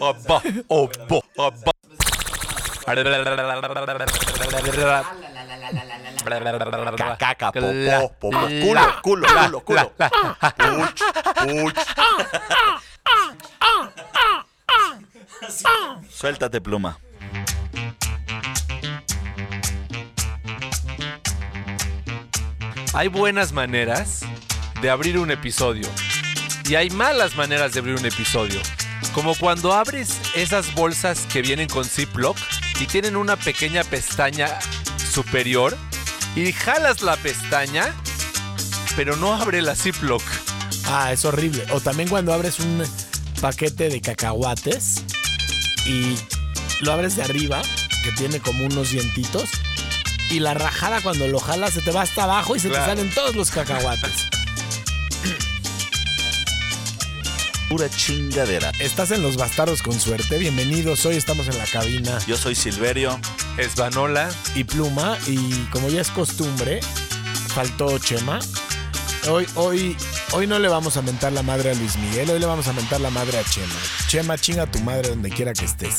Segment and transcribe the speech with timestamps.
[0.00, 0.42] Obo.
[7.18, 9.92] Caca, popó, popó, culo, culo, culo, culo.
[10.56, 11.02] Puch,
[11.44, 11.78] puch.
[16.10, 16.98] Suéltate, pluma.
[22.94, 24.20] Hay buenas maneras
[24.82, 25.88] de abrir un episodio
[26.68, 28.60] y hay malas maneras de abrir un episodio.
[29.14, 32.36] Como cuando abres esas bolsas que vienen con Ziploc
[32.80, 34.58] y tienen una pequeña pestaña
[35.10, 35.74] superior
[36.36, 37.94] y jalas la pestaña,
[38.94, 40.22] pero no abre la Ziploc.
[40.84, 41.64] Ah, es horrible.
[41.72, 42.82] O también cuando abres un
[43.40, 45.02] paquete de cacahuates
[45.86, 46.14] y
[46.84, 47.62] lo abres de arriba,
[48.04, 49.48] que tiene como unos dientitos,
[50.32, 52.84] y la rajada cuando lo jalas se te va hasta abajo y se Claro.
[52.84, 54.10] te salen todos los cacahuates.
[57.68, 58.70] Pura chingadera.
[58.80, 60.38] Estás en Los Bastardos con suerte.
[60.38, 61.04] Bienvenidos.
[61.06, 63.18] Hoy estamos en la cabina Yo soy Silverio.
[63.56, 64.30] Es Vanola.
[64.54, 65.16] y Pluma.
[65.26, 66.80] Y como ya es costumbre,
[67.54, 68.40] faltó Chema.
[69.30, 69.96] Hoy, hoy,
[70.32, 72.28] hoy no le vamos a mentar la madre a Luis Miguel.
[72.30, 73.74] Hoy le vamos a mentar la madre a Chema.
[74.08, 75.96] Chema, chinga tu madre donde quiera que estés.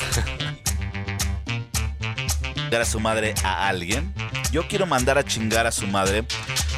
[2.81, 4.13] A su madre a alguien.
[4.51, 6.25] Yo quiero mandar a chingar a su madre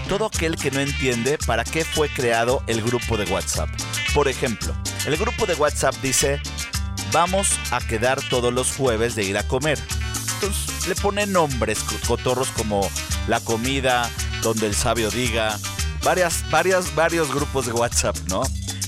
[0.08, 3.70] todo aquel que no entiende para qué fue creado el grupo de WhatsApp.
[4.14, 4.76] Por ejemplo,
[5.08, 6.40] el grupo de WhatsApp dice,
[7.12, 9.80] vamos a quedar todos los jueves de ir a comer.
[10.36, 12.88] Entonces le pone nombres co- cotorros como
[13.28, 14.10] la comida,
[14.44, 15.58] donde el sabio diga,
[16.04, 18.44] varias, varias, varios grupos de WhatsApp, ¿no?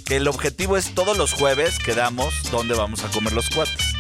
[0.06, 3.94] Que el objetivo es todos los jueves quedamos donde vamos a comer los cuates.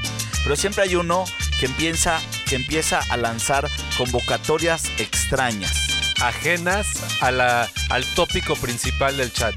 [0.44, 1.25] Pero siempre hay uno
[1.59, 6.13] que empieza, que empieza a lanzar convocatorias extrañas.
[6.22, 6.88] Ajenas
[7.22, 9.53] a la, al tópico principal del chat.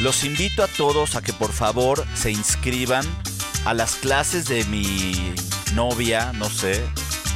[0.00, 3.04] Los invito a todos a que por favor se inscriban
[3.64, 5.34] a las clases de mi
[5.74, 6.84] novia, no sé.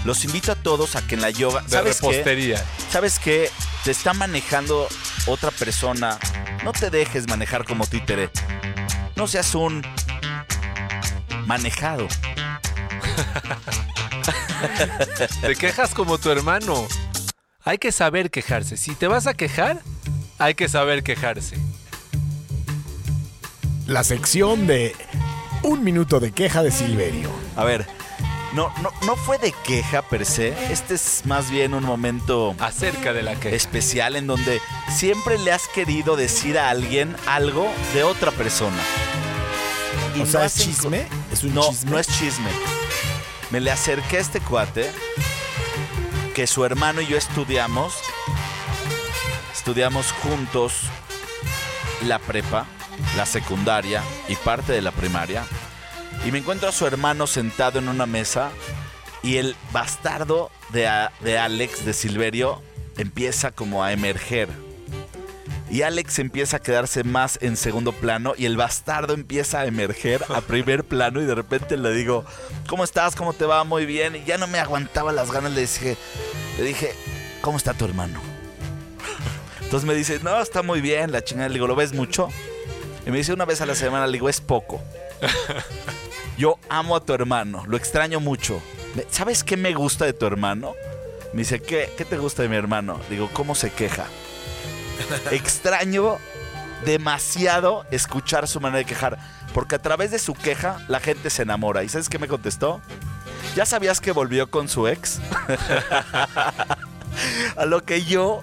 [0.04, 2.06] Los invito a todos a que en la yoga, De ¿sabes qué?
[2.08, 2.64] repostería.
[2.90, 3.50] ¿Sabes qué?
[3.84, 4.88] Te está manejando
[5.26, 6.18] otra persona.
[6.64, 8.30] No te dejes manejar como títere.
[9.16, 9.82] No seas un
[11.48, 12.06] manejado.
[15.40, 16.86] Te quejas como tu hermano.
[17.64, 18.76] Hay que saber quejarse.
[18.76, 19.80] Si te vas a quejar,
[20.38, 21.56] hay que saber quejarse.
[23.86, 24.94] La sección de
[25.62, 27.30] Un minuto de queja de Silverio.
[27.56, 27.86] A ver,
[28.52, 30.48] no, no, no fue de queja per se.
[30.70, 33.56] Este es más bien un momento Acerca de la queja.
[33.56, 34.60] especial en donde
[34.94, 38.76] siempre le has querido decir a alguien algo de otra persona.
[40.18, 41.06] Y O no sea, ¿es chisme?
[41.32, 41.90] ¿Es un no, chisme?
[41.90, 42.50] no es chisme.
[43.50, 44.90] Me le acerqué a este cuate
[46.34, 47.94] que su hermano y yo estudiamos.
[49.54, 50.72] Estudiamos juntos
[52.06, 52.66] la prepa,
[53.16, 55.44] la secundaria y parte de la primaria.
[56.26, 58.50] Y me encuentro a su hermano sentado en una mesa
[59.22, 60.90] y el bastardo de,
[61.20, 62.60] de Alex, de Silverio,
[62.96, 64.48] empieza como a emerger.
[65.70, 70.24] Y Alex empieza a quedarse más en segundo plano y el bastardo empieza a emerger
[70.34, 72.24] a primer plano y de repente le digo,
[72.66, 73.14] ¿cómo estás?
[73.14, 73.64] ¿Cómo te va?
[73.64, 74.16] Muy bien.
[74.16, 75.98] Y ya no me aguantaba las ganas, le dije,
[76.56, 76.94] le dije,
[77.42, 78.18] ¿cómo está tu hermano?
[79.62, 81.48] Entonces me dice, no, está muy bien, la chingada.
[81.48, 82.30] Le digo, ¿lo ves mucho?
[83.06, 84.80] Y me dice una vez a la semana, le digo, es poco.
[86.38, 88.62] Yo amo a tu hermano, lo extraño mucho.
[88.94, 90.74] Me- ¿Sabes qué me gusta de tu hermano?
[91.34, 92.98] Me dice, ¿qué, qué te gusta de mi hermano?
[93.10, 94.06] Digo, ¿cómo se queja?
[95.30, 96.18] Extraño
[96.84, 99.18] demasiado escuchar su manera de quejar,
[99.52, 101.84] porque a través de su queja la gente se enamora.
[101.84, 102.80] ¿Y sabes qué me contestó?
[103.56, 105.20] ¿Ya sabías que volvió con su ex?
[107.56, 108.42] a lo que yo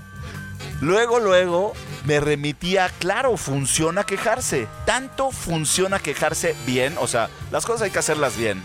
[0.82, 1.74] luego, luego
[2.06, 4.68] me remitía, claro, funciona quejarse.
[4.86, 8.62] Tanto funciona quejarse bien, o sea, las cosas hay que hacerlas bien.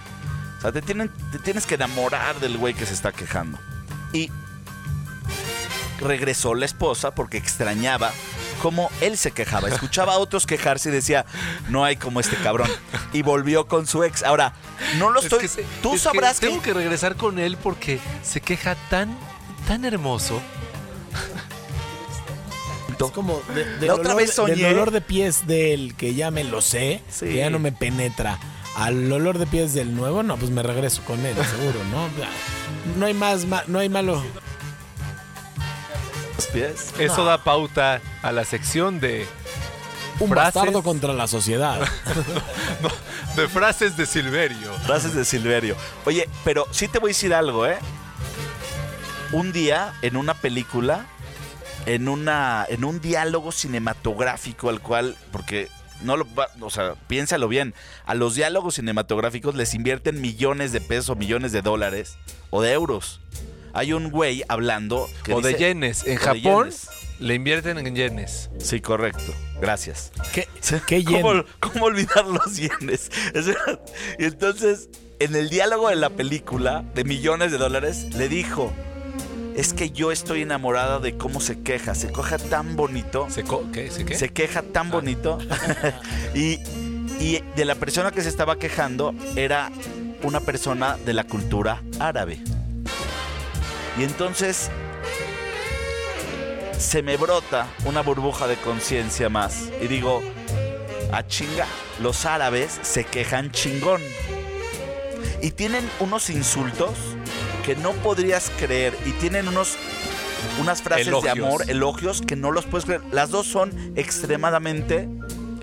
[0.59, 3.59] O sea, te, te tienes que enamorar del güey que se está quejando.
[4.13, 4.31] Y
[6.01, 8.11] regresó la esposa porque extrañaba
[8.63, 9.69] cómo él se quejaba.
[9.69, 11.25] Escuchaba a otros quejarse y decía,
[11.69, 12.69] no hay como este cabrón.
[13.13, 14.23] Y volvió con su ex.
[14.23, 14.55] Ahora,
[14.99, 15.41] no lo Es estoy...
[15.49, 16.47] que Tú es sabrás que...
[16.49, 19.17] Tengo que regresar con él porque se queja tan,
[19.67, 20.41] tan hermoso.
[22.99, 26.15] Es como de- La otra olor vez de- del soñé- olor de pies del que
[26.15, 27.27] ya me lo sé, Sí.
[27.27, 28.39] que ya no me penetra,
[28.77, 32.09] al olor de pies del nuevo, no, pues me regreso con él, seguro, ¿no?
[32.99, 34.23] No hay más, ma- no hay malo.
[36.41, 36.95] Los pies.
[36.99, 39.27] Eso da pauta a la sección de,
[40.21, 40.55] Un Frases.
[40.55, 41.79] bastardo contra la sociedad.
[43.37, 44.73] de frases de Silverio.
[44.87, 45.77] Frases de Silverio.
[46.07, 47.77] Oye, pero sí te voy a decir algo, ¿eh?
[49.33, 51.05] Un día en una película,
[51.85, 55.69] en una en un diálogo cinematográfico al cual porque
[56.01, 57.75] no lo va- o sea, piénsalo bien,
[58.07, 62.17] a los diálogos cinematográficos les invierten millones de pesos, millones de dólares
[62.49, 63.21] o de euros.
[63.73, 66.07] Hay un güey hablando que O de yenes.
[66.07, 66.89] En Japón yenes.
[67.19, 68.51] le invierten en yenes.
[68.59, 69.33] Sí, correcto.
[69.61, 70.11] Gracias.
[70.33, 70.49] ¿Qué,
[70.87, 71.45] qué ¿Cómo, yen?
[71.61, 73.11] cómo olvidar los yenes?
[74.19, 74.89] Y entonces,
[75.19, 78.73] en el diálogo de la película de millones de dólares, le dijo:
[79.57, 81.95] Es que yo estoy enamorada de cómo se queja.
[81.95, 83.27] Se queja tan bonito.
[83.31, 83.91] ¿Se co- ¿Qué?
[83.91, 84.15] ¿Se qué?
[84.17, 85.39] Se queja tan bonito.
[86.35, 86.59] y,
[87.21, 89.71] y de la persona que se estaba quejando era
[90.23, 92.41] una persona de la cultura árabe.
[93.99, 94.71] Y entonces
[96.79, 99.69] se me brota una burbuja de conciencia más.
[99.81, 100.23] Y digo,
[101.13, 101.67] a chinga,
[102.01, 104.01] los árabes se quejan chingón.
[105.43, 106.91] Y tienen unos insultos
[107.65, 108.97] que no podrías creer.
[109.05, 109.77] Y tienen unos
[110.59, 113.03] unas frases de amor, elogios que no los puedes creer.
[113.13, 115.09] Las dos son extremadamente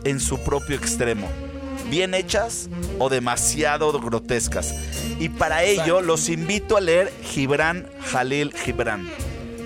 [0.03, 1.29] en su propio extremo.
[1.89, 2.69] Bien hechas
[2.99, 4.73] o demasiado grotescas.
[5.19, 9.09] Y para ello los invito a leer Gibran Jalil Gibran.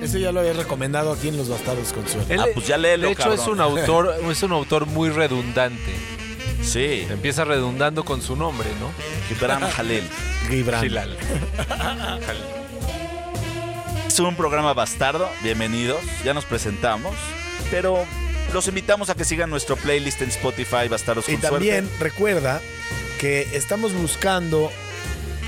[0.02, 2.34] Ese ya lo había recomendado aquí en Los Bastardos con Suerte.
[2.34, 3.40] Él- Ah, pues ya léelo, De hecho, cabrón.
[3.40, 5.92] es un autor, es un autor muy redundante.
[6.64, 8.92] Sí, Empieza redundando con su nombre, ¿no?
[9.28, 10.04] Gibran Jalil.
[10.50, 10.82] Gibran.
[10.84, 11.18] Gilal.
[14.08, 17.16] Es un programa bastardo, bienvenidos, ya nos presentamos,
[17.72, 18.04] pero
[18.54, 22.04] los invitamos a que sigan nuestro playlist en Spotify, Bastardos Y con también Suerte.
[22.04, 22.62] recuerda
[23.20, 24.70] que estamos buscando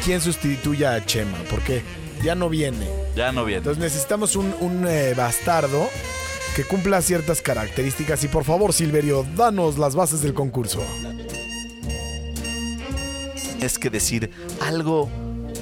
[0.06, 1.82] quién sustituya a Chema, porque
[2.24, 2.88] ya no viene.
[3.16, 3.60] Ya no viene.
[3.60, 5.90] Entonces necesitamos un, un, eh, bastardo
[6.56, 8.24] que cumpla ciertas características.
[8.24, 10.82] Y por favor, Silverio, danos las bases del concurso.
[13.60, 14.30] es que decir
[14.62, 15.10] algo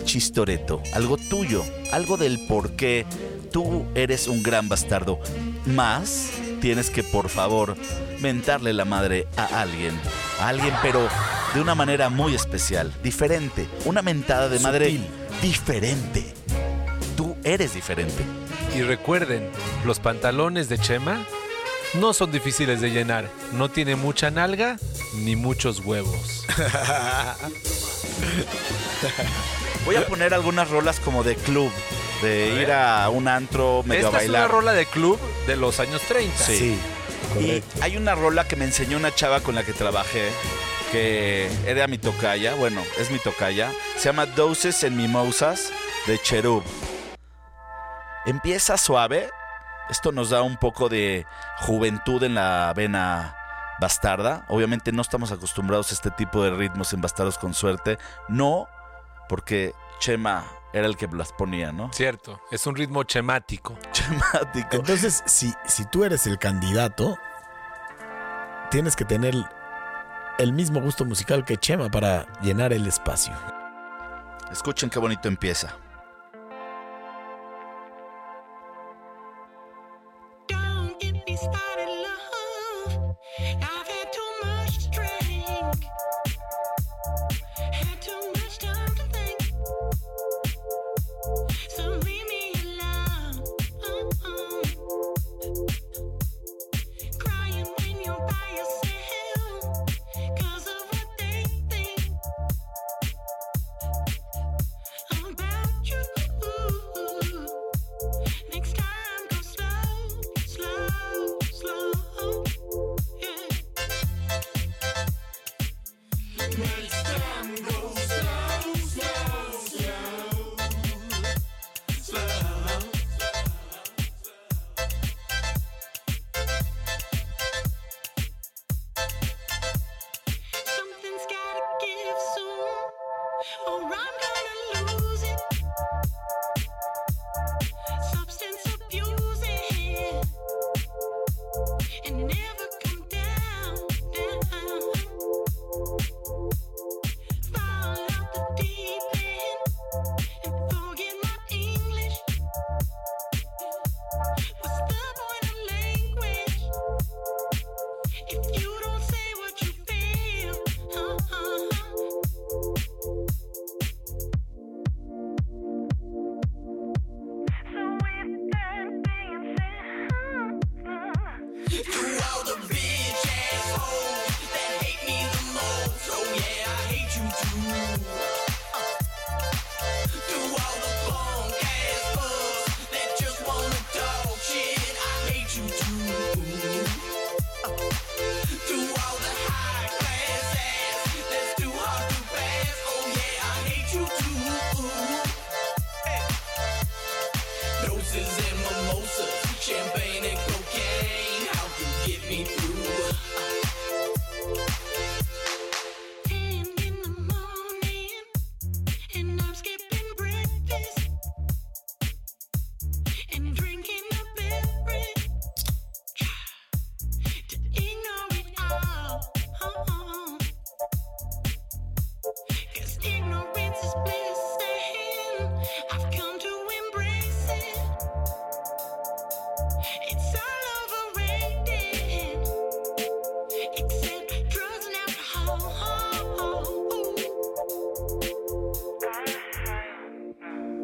[0.06, 3.06] chistoreto, algo tuyo, algo del por qué
[3.52, 5.20] tú eres un gran bastardo.
[5.68, 7.75] Más tienes que, por favor,
[8.22, 10.00] mentarle la madre a alguien.
[10.40, 11.10] A alguien, pero
[11.54, 13.68] de una manera muy especial, diferente.
[13.84, 15.08] Una mentada de madre Sutil.
[15.42, 16.34] diferente.
[17.18, 18.24] Tú eres diferente.
[18.74, 19.50] Y recuerden,
[19.84, 21.25] los pantalones de Chema
[21.96, 23.30] no son difíciles de llenar.
[23.52, 24.78] No tiene mucha nalga
[25.16, 26.46] ni muchos huevos.
[29.86, 31.72] Voy a poner algunas rolas como de club,
[32.22, 34.52] de ir a un antro medio Esta a es una bailar.
[34.52, 36.38] rola de club de los años 30.
[36.38, 36.80] Sí.
[37.40, 40.30] Y hay una rola que me enseñó una chava con la que trabajé,
[40.92, 43.72] que era mi tocaya, bueno, es mi tocaya.
[43.98, 45.72] Se llama Doses and Mimosas
[46.08, 46.64] de Cherub.
[48.26, 49.30] Empieza suave.
[49.90, 51.26] Esto nos da un poco de
[51.60, 53.36] juventud en la vena
[53.80, 54.46] bastarda.
[54.48, 57.98] Obviamente no estamos acostumbrados a este tipo de ritmos en Bastardos con Suerte.
[58.30, 58.68] No,
[59.28, 61.92] porque Chema era el que las ponía, ¿no?
[61.94, 63.78] Cierto, es un ritmo chemático.
[63.92, 64.78] Chemático.
[64.78, 67.18] Entonces, si, si tú eres el candidato,
[68.70, 69.36] tienes que tener
[70.40, 73.34] el mismo gusto musical que Chema para llenar el espacio.
[74.51, 75.75] Escuchen qué bonito empieza.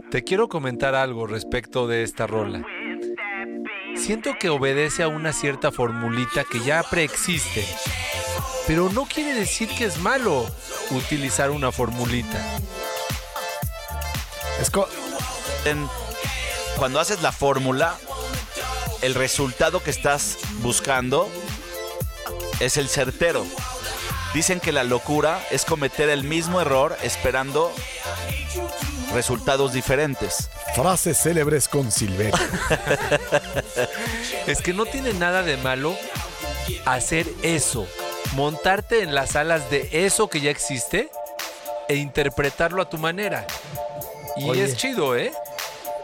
[0.09, 2.65] Te quiero comentar algo respecto de esta rola.
[3.95, 7.65] Siento que obedece a una cierta formulita que ya preexiste,
[8.67, 10.45] pero no quiere decir que es malo
[10.91, 12.41] utilizar una formulita.
[16.77, 17.97] Cuando haces la fórmula,
[19.01, 21.27] el resultado que estás buscando
[22.61, 23.45] es el certero.
[24.33, 27.73] Dicen que la locura es cometer el mismo error esperando
[29.17, 30.47] resultados diferentes.
[30.75, 32.37] frases célebres con Silverio.
[34.45, 35.97] Es que no tiene nada de malo
[36.85, 37.87] hacer eso,
[38.35, 41.09] montarte en las alas de eso que ya existe
[41.89, 43.47] e interpretarlo a tu manera.
[44.35, 44.65] Y Oye.
[44.65, 45.33] es chido, ¿eh?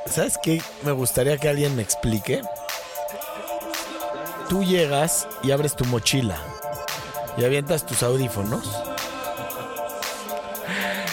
[0.10, 0.60] ¿Sabes qué?
[0.82, 2.42] Me gustaría que alguien me explique.
[4.50, 6.38] Tú llegas y abres tu mochila
[7.38, 8.66] y avientas tus audífonos.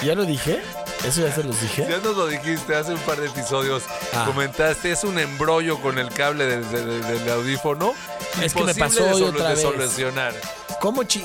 [0.02, 0.62] ¿Ya lo dije?
[1.06, 1.86] ¿Eso ya se los dije?
[1.88, 3.82] Ya nos lo dijiste hace un par de episodios.
[4.12, 4.24] Ah.
[4.26, 7.94] Comentaste, es un embrollo con el cable del, del- del audífono.
[8.42, 9.62] Es que me pasó de hoy otra de vez.
[9.62, 10.34] solucionar.
[10.80, 11.24] ¿Cómo chi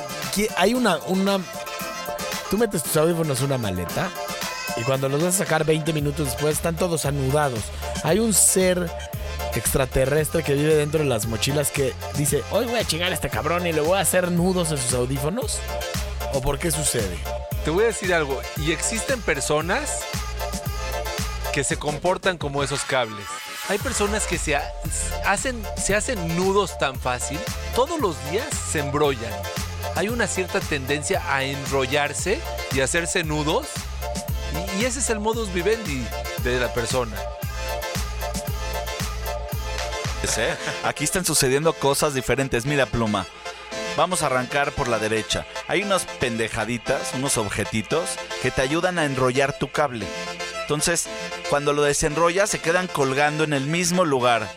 [0.57, 1.39] Hay una, una.
[2.49, 4.09] Tú metes tus audífonos en una maleta
[4.77, 7.59] y cuando los vas a sacar 20 minutos después están todos anudados.
[8.03, 8.89] Hay un ser
[9.55, 13.29] extraterrestre que vive dentro de las mochilas que dice, hoy voy a chingar a este
[13.29, 15.59] cabrón y le voy a hacer nudos en sus audífonos.
[16.33, 17.17] ¿O por qué sucede?
[17.65, 18.39] Te voy a decir algo.
[18.57, 20.01] Y existen personas
[21.53, 23.25] que se comportan como esos cables.
[23.67, 24.71] Hay personas que se ha-
[25.25, 27.39] hacen, se hacen nudos tan fácil.
[27.75, 29.33] Todos los días se embrollan.
[29.95, 32.39] Hay una cierta tendencia a enrollarse
[32.73, 33.65] y hacerse nudos.
[34.79, 36.05] Y, ese es el modus vivendi
[36.43, 37.15] de la persona.
[40.83, 42.65] Aquí están sucediendo cosas diferentes.
[42.65, 43.25] Mira, pluma.
[43.97, 45.45] Vamos a arrancar por la derecha.
[45.67, 48.09] Hay unas pendejaditas, unos objetitos
[48.41, 50.05] que te ayudan a enrollar tu cable.
[50.61, 51.07] Entonces,
[51.49, 54.49] cuando lo desenrollas, se quedan colgando en el mismo lugar.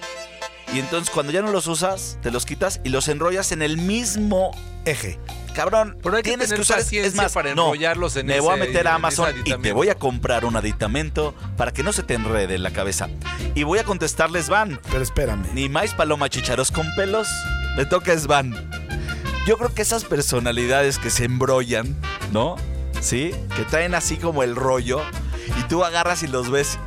[0.75, 3.77] Y entonces, cuando ya no los usas, te los quitas y los enrollas en el
[3.77, 4.51] mismo
[4.85, 5.21] Eje.
[5.55, 6.81] Cabrón, Pero hay que tienes tener que usar.
[6.81, 9.73] Es más, para no, enrollarlos en me voy a meter a en Amazon y te
[9.73, 13.09] voy a comprar un aditamento para que no se te enrede en la cabeza.
[13.55, 14.81] Y voy a contestarles van.
[14.91, 15.47] Pero espérame.
[15.55, 17.29] Ni más paloma chicharos con pelos.
[17.77, 18.78] Me toca Svan.
[19.49, 21.97] Yo creo que esas personalidades que se embrollan,
[22.33, 22.57] ¿no?
[23.01, 23.35] ¿Sí?
[23.57, 25.01] Que traen así como el rollo
[25.59, 26.79] y tú agarras y los ves.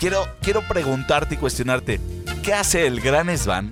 [0.00, 2.00] Quiero, quiero preguntarte y cuestionarte,
[2.42, 3.70] ¿qué hace el gran Svan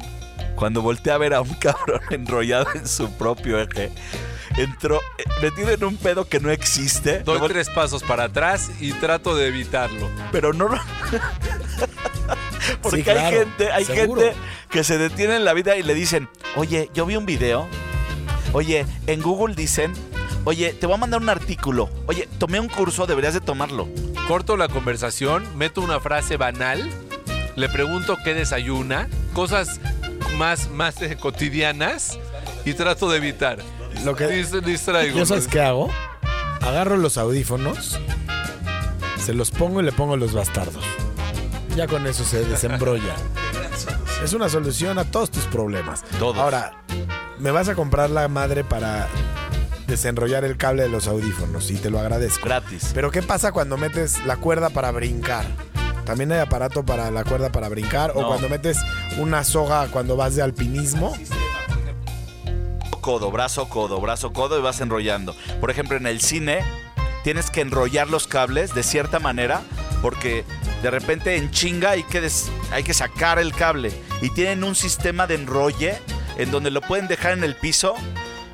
[0.55, 3.91] cuando voltea a ver a un cabrón enrollado en su propio eje?
[4.57, 7.25] Entró eh, metido en un pedo que no existe.
[7.25, 10.09] Doy tres pasos para atrás y trato de evitarlo.
[10.31, 10.79] pero no lo-
[12.83, 14.21] Porque Sí, claro, hay gente, hay seguro.
[14.23, 14.37] gente
[14.71, 17.67] que se detiene en la vida y le dicen, oye, yo vi un video,
[18.53, 19.93] oye, en Google dicen,
[20.45, 23.89] oye, te voy a mandar un artículo, oye, tomé un curso, deberías de tomarlo.
[24.29, 26.89] Corto la conversación, meto una frase banal,
[27.57, 29.81] le pregunto qué desayuna, cosas
[30.39, 32.19] más, más eh, cotidianas
[32.65, 33.59] y trato de evitar.
[34.05, 35.19] Lo que- Dis- distraigo.
[35.19, 35.91] ¿Yo sabes qué hago?
[36.63, 38.01] Agarro los audífonos,
[39.19, 40.83] se los pongo y le pongo los bastardos.
[41.77, 43.15] Ya con eso se desembrolla.
[44.23, 46.05] Es una solución a todos tus problemas.
[46.19, 46.37] Todos.
[46.39, 46.73] Ahora,
[47.39, 49.09] me vas a comprar la madre para
[49.89, 52.47] desenrollar el cable de los audífonos y te lo agradezco.
[52.47, 52.93] Gratis.
[52.95, 55.45] Pero ¿qué pasa cuando metes la cuerda para brincar?
[56.05, 58.79] También hay aparato para la cuerda para brincar o cuando metes
[59.19, 61.17] una soga cuando vas de alpinismo.
[63.01, 65.35] Codo, brazo, codo, brazo, codo y vas enrollando.
[65.61, 66.61] Por ejemplo, en el cine
[67.25, 69.63] tienes que enrollar los cables de cierta manera
[70.03, 70.45] porque
[70.85, 72.31] de repente en chinga hay que,
[72.71, 75.97] hay que sacar el cable y tienen un sistema de enrolle
[76.37, 77.95] en donde lo pueden dejar en el piso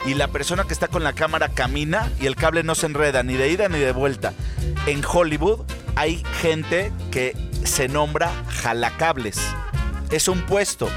[0.06, 3.24] y la persona que está con la cámara camina y el cable no se enreda
[3.24, 4.32] ni de ida ni de vuelta.
[4.86, 5.62] En Hollywood
[5.96, 7.34] hay gente que
[7.64, 9.40] se nombra jalacables.
[10.12, 10.88] Es un puesto.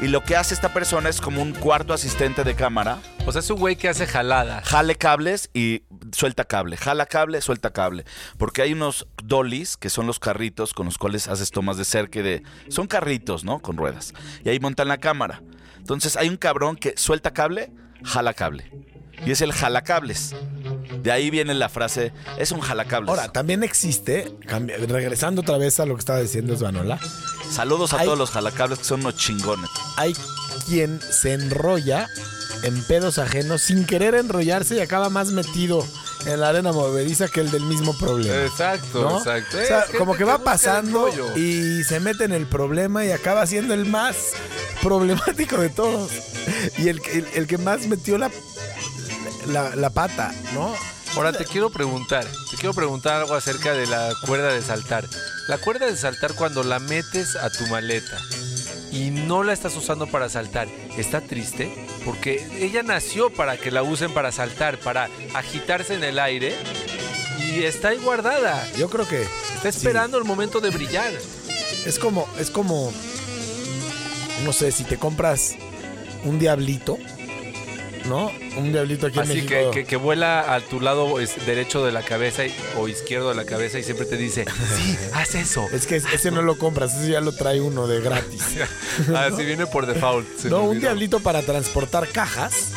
[0.00, 2.98] Y lo que hace esta persona es como un cuarto asistente de cámara.
[3.26, 4.62] O sea, es un güey que hace jalada.
[4.64, 6.76] Jale cables y suelta cable.
[6.76, 8.04] Jala cable, suelta cable.
[8.36, 12.20] Porque hay unos dollies, que son los carritos con los cuales haces tomas de cerca
[12.20, 12.42] y de...
[12.68, 13.58] Son carritos, ¿no?
[13.58, 14.14] Con ruedas.
[14.44, 15.42] Y ahí montan la cámara.
[15.78, 17.72] Entonces hay un cabrón que suelta cable,
[18.04, 18.70] jala cable.
[19.26, 20.36] Y es el jalacables.
[21.02, 23.08] De ahí viene la frase, es un jalacables.
[23.10, 24.32] Ahora, también existe,
[24.88, 26.98] regresando otra vez a lo que estaba diciendo Svanola,
[27.50, 29.70] Saludos a hay- todos los jalacables que son unos chingones.
[29.96, 30.14] hay
[30.66, 32.08] quien se enrolla
[32.62, 35.86] en pedos ajenos sin querer enrollarse y acaba más metido
[36.26, 38.34] en la arena movediza que el del mismo problema.
[38.44, 39.18] Exacto, ¿no?
[39.18, 39.56] exacto.
[39.56, 43.46] O sea, Es como que va pasando y se mete en el problema y acaba
[43.46, 44.16] siendo el más
[44.82, 46.10] problemático de todos.
[46.76, 48.30] Y el, que- el, el que más metió la,
[49.48, 50.74] la, la pata, ¿no?
[51.16, 55.06] Ahora te quiero preguntar, te quiero preguntar algo acerca de la cuerda de saltar.
[55.48, 58.18] La cuerda de saltar cuando la metes a tu maleta
[58.92, 61.72] y no la estás usando para saltar, ¿está triste?
[62.04, 66.54] Porque ella nació para que la usen para saltar, para agitarse en el aire
[67.38, 68.66] y está ahí guardada.
[68.76, 69.26] Yo creo que
[69.58, 71.12] Está esperando el momento de brillar.
[71.84, 72.92] es como, es como,
[74.44, 75.56] no sé, si te compras
[76.24, 76.96] un diablito,
[78.08, 78.32] ¿no?
[78.56, 79.70] Un diablito aquí en Así que, México.
[79.72, 83.34] que, que vuela a tu lado es, derecho de la cabeza y- o izquierdo de
[83.34, 84.44] la cabeza y siempre te dice,
[84.76, 85.66] sí, haz eso.
[85.72, 88.42] Es que ese no lo compras, ese ya lo trae uno de gratis.
[89.16, 90.26] Así viene por default.
[90.38, 90.80] se No, un olvidó.
[90.80, 92.70] diablito para transportar cajas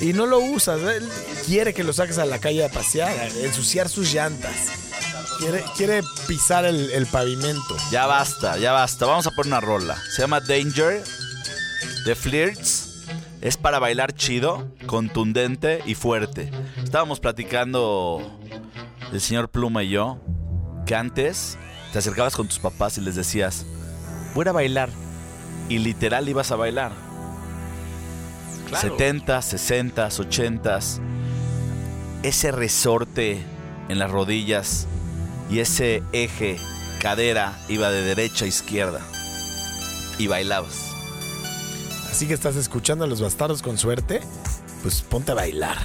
[0.00, 0.80] y no lo usas.
[0.82, 1.08] Él
[1.46, 4.54] quiere que lo saques a la calle a pasear, a ensuciar sus llantas.
[5.38, 7.76] Quiere, quiere pisar el, el pavimento.
[7.90, 9.04] Ya basta, ya basta.
[9.04, 10.02] Vamos a poner una rola.
[10.14, 11.02] Se llama Danger
[12.06, 12.75] de Flirts.
[13.40, 16.50] Es para bailar chido, contundente y fuerte.
[16.82, 18.38] Estábamos platicando
[19.12, 20.18] el señor Pluma y yo
[20.86, 21.58] que antes
[21.92, 23.66] te acercabas con tus papás y les decías,
[24.34, 24.88] voy a bailar.
[25.68, 26.92] Y literal ibas a bailar.
[28.68, 28.88] Claro.
[28.88, 30.78] 70, 60, 80.
[32.22, 33.42] Ese resorte
[33.88, 34.86] en las rodillas
[35.50, 36.58] y ese eje
[37.00, 39.00] cadera iba de derecha a izquierda.
[40.18, 40.95] Y bailabas.
[42.10, 44.20] Así que estás escuchando a los bastardos con suerte,
[44.82, 45.76] pues ponte a bailar.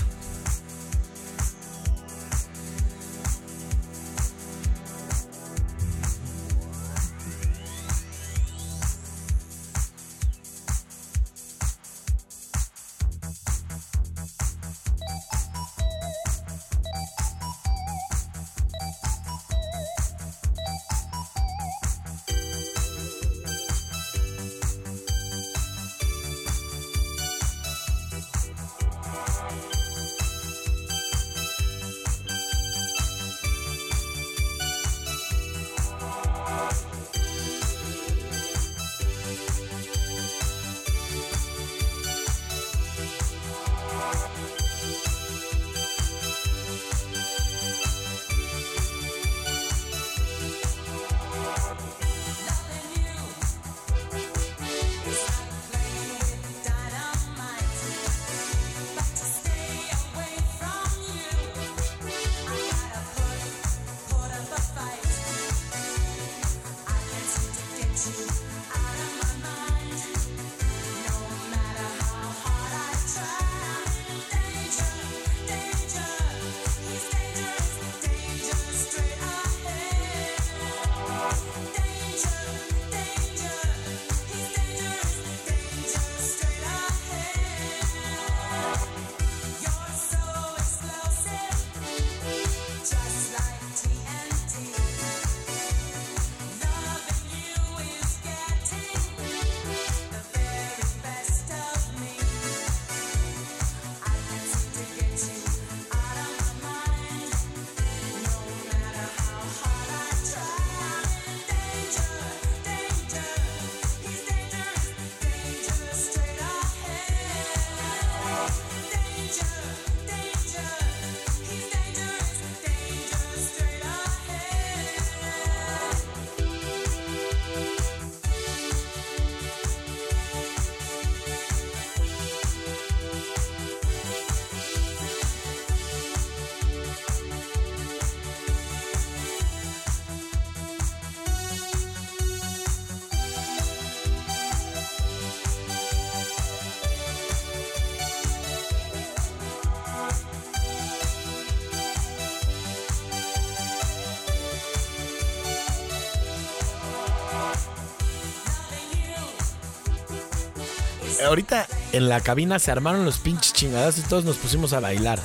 [161.25, 165.19] Ahorita en la cabina se armaron los pinches chingadas y todos nos pusimos a bailar.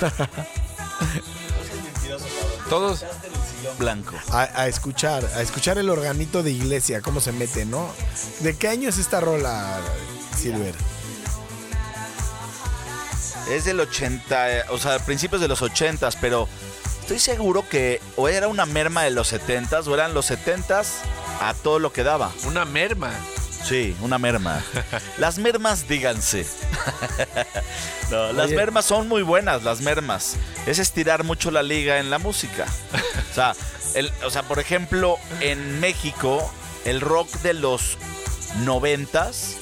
[2.68, 3.04] Todos,
[3.78, 4.14] Blanco.
[4.30, 7.90] A, a escuchar, a escuchar el organito de iglesia, cómo se mete, ¿no?
[8.40, 9.80] ¿De qué año es esta rola,
[10.36, 10.74] Silver?
[13.50, 16.48] Es del 80, eh, o sea, principios de los 80, pero
[17.00, 20.82] estoy seguro que o era una merma de los 70 o eran los 70
[21.40, 22.30] a todo lo que daba.
[22.44, 23.10] una merma.
[23.70, 24.62] Sí, una merma.
[25.16, 26.44] Las mermas, díganse.
[28.10, 28.56] No, las Oye.
[28.56, 30.34] mermas son muy buenas, las mermas.
[30.66, 32.66] Es estirar mucho la liga en la música.
[33.30, 33.54] O sea,
[33.94, 36.52] el- o sea, por ejemplo, en México,
[36.84, 37.96] el rock de los
[38.64, 39.54] noventas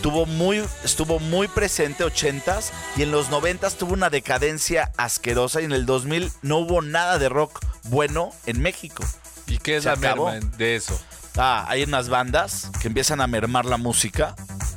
[0.00, 5.64] tuvo muy, estuvo muy presente, ochentas, y en los noventas tuvo una decadencia asquerosa, y
[5.66, 9.04] en el 2000 no hubo nada de rock bueno en México.
[9.46, 10.30] ¿Y qué es Se la acabó.
[10.30, 10.98] merma de eso?
[11.38, 14.34] Ah, hay unas bandas que empiezan a mermar la música.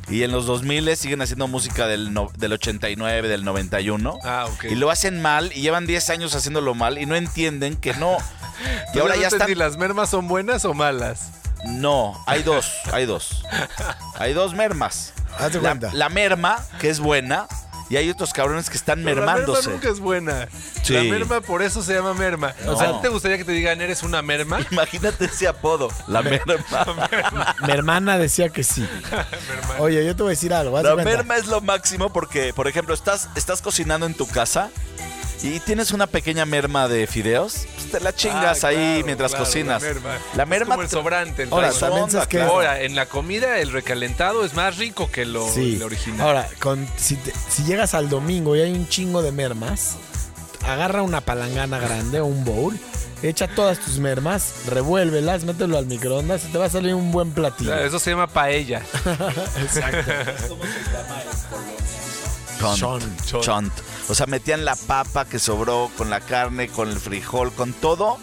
[0.10, 4.20] Y en los 2000 siguen haciendo música del, no- del 89, del 91.
[4.24, 4.66] Ah, ok.
[4.66, 8.18] Y lo hacen mal y llevan 10 años haciéndolo mal y no entienden que no.
[8.94, 9.58] Y ahora no ya están.
[9.58, 11.30] ¿las mermas son buenas o malas?
[11.66, 13.44] No, hay dos, hay dos.
[14.20, 15.14] Hay dos mermas.
[15.40, 15.92] Hazte La, cuenta.
[15.94, 17.48] la merma, que es buena,
[17.92, 19.68] y hay otros cabrones que están Pero La mermándose.
[19.68, 20.48] merma nunca es buena.
[20.82, 20.94] Sí.
[20.94, 22.54] La merma por eso se llama merma.
[22.66, 23.02] O sea, No.
[23.02, 24.60] ¿te gustaría que te digan eres una merma?
[24.72, 26.56] Imagínate ese apodo, la merma.
[27.68, 28.88] Mi hermana decía que sí.
[29.80, 30.82] Oye, yo te voy a decir algo.
[30.82, 31.04] La cuenta.
[31.04, 34.70] merma es lo máximo porque, por ejemplo, estás, estás cocinando en tu casa
[35.44, 39.46] y tienes una pequeña merma de fideos, te la chingas Ah, ahí claro, mientras claro,
[39.46, 39.82] cocinas.
[39.82, 40.18] La merma.
[40.36, 41.44] La Es merma como el te- sobrante.
[41.44, 42.42] El Ahora, onda, que...
[42.42, 45.76] Ahora, en la comida el recalentado es más rico que lo Sí.
[45.76, 46.22] el original.
[46.22, 49.96] Ahora, con, si, te- si llegas al domingo y hay un chingo de mermas,
[50.66, 52.80] agarra una palangana grande o un bowl,
[53.24, 57.32] echa todas tus mermas, revuélvelas, mételo al microondas y te va a salir un buen
[57.32, 57.76] platillo.
[57.76, 58.82] eso se llama paella.
[62.60, 63.04] Chont, Chont.
[63.26, 63.44] Chont.
[63.44, 63.72] chont.
[64.10, 68.18] O sea, metían la papa que sobró con la carne, con el frijol, con todo.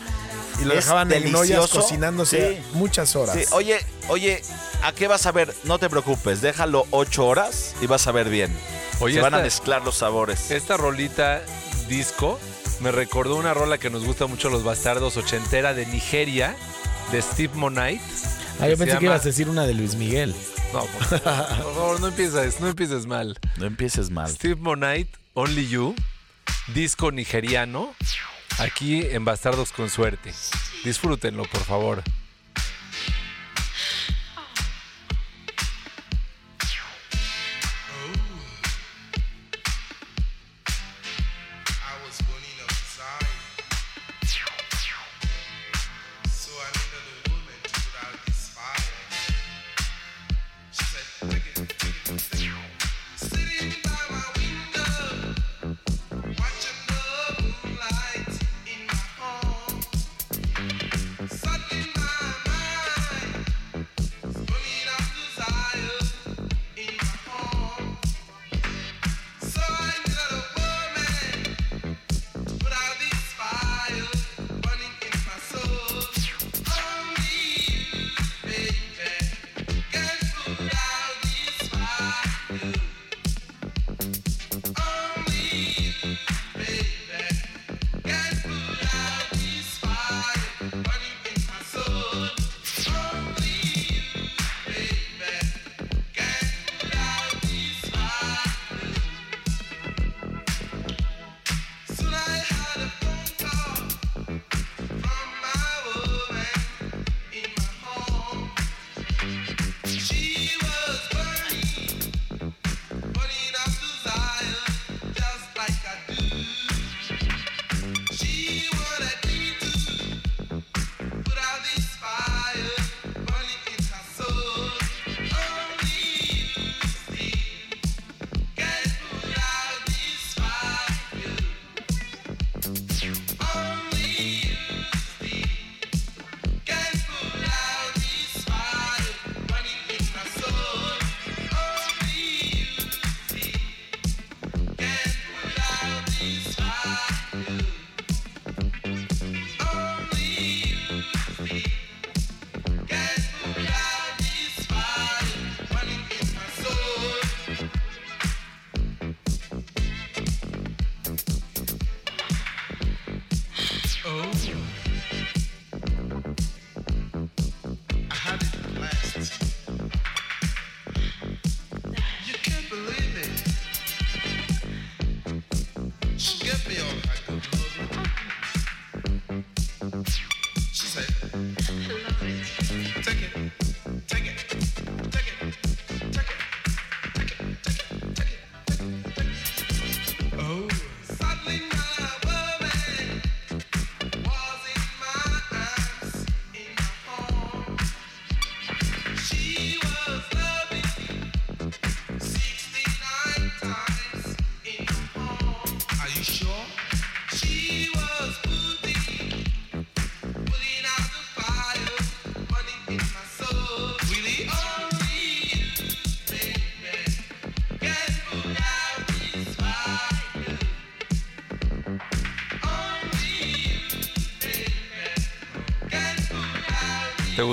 [0.60, 1.80] y lo es dejaban en ollas delicioso.
[1.80, 2.62] cocinándose Sí.
[2.72, 3.36] muchas horas.
[3.36, 4.42] Sí, oye, oye,
[4.82, 5.54] ¿a qué vas a ver?
[5.64, 8.52] No te preocupes, déjalo ocho horas y vas a ver bien.
[8.98, 10.50] Oye, Se van a mezclar los sabores.
[10.50, 11.42] Esta rolita
[11.88, 12.40] disco
[12.80, 16.56] me recordó una rola que nos gusta mucho los bastardos ochentera de Nigeria,
[17.12, 18.02] de Steve Monite.
[18.60, 20.34] Ah, yo pensé que ibas a decir una de Luis Miguel.
[20.72, 23.38] No, por favor, por favor, no empieces, no empieces mal.
[23.56, 24.28] No empieces mal.
[24.28, 25.94] Steve Monite, Only You,
[26.74, 27.94] disco nigeriano,
[28.58, 30.34] aquí en Bastardos con Suerte.
[30.82, 32.02] Disfrútenlo, por favor.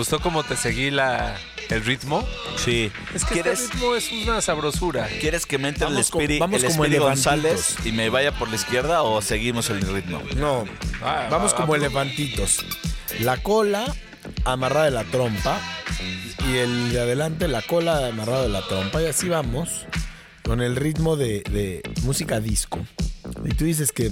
[0.05, 1.35] Gustó cómo te seguí la,
[1.69, 2.23] el ritmo?
[2.63, 2.91] Sí.
[3.15, 5.07] Es que ¿Quieres, este ritmo es una sabrosura.
[5.19, 7.25] ¿Quieres que me entre el Vamos co- Spiri, vamos el como Spiri elefantitos.
[7.33, 10.21] González y me vaya por la izquierda o seguimos el ritmo?
[10.35, 10.65] No,
[11.03, 11.77] Ah, vamos ah, como ah.
[11.77, 12.63] elefantitos.
[13.19, 13.85] La cola
[14.43, 15.59] amarrada de la trompa
[16.47, 19.87] y el de adelante la cola amarrada de la trompa y así vamos
[20.43, 22.85] con el ritmo de, de música disco.
[23.43, 24.11] Y tú dices que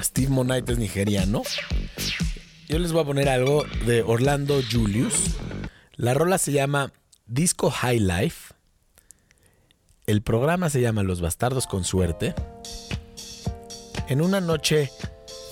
[0.00, 1.42] Steve Monite es nigeriano.
[2.70, 5.34] Yo les voy a poner algo de Orlando Julius.
[5.96, 6.92] La rola se llama
[7.26, 8.54] Disco High Life.
[10.06, 12.32] El programa se llama Los Bastardos con Suerte.
[14.06, 14.92] En una noche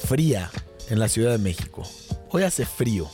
[0.04, 0.48] fría
[0.90, 1.82] en la Ciudad de México.
[2.30, 3.10] Hoy hace frío,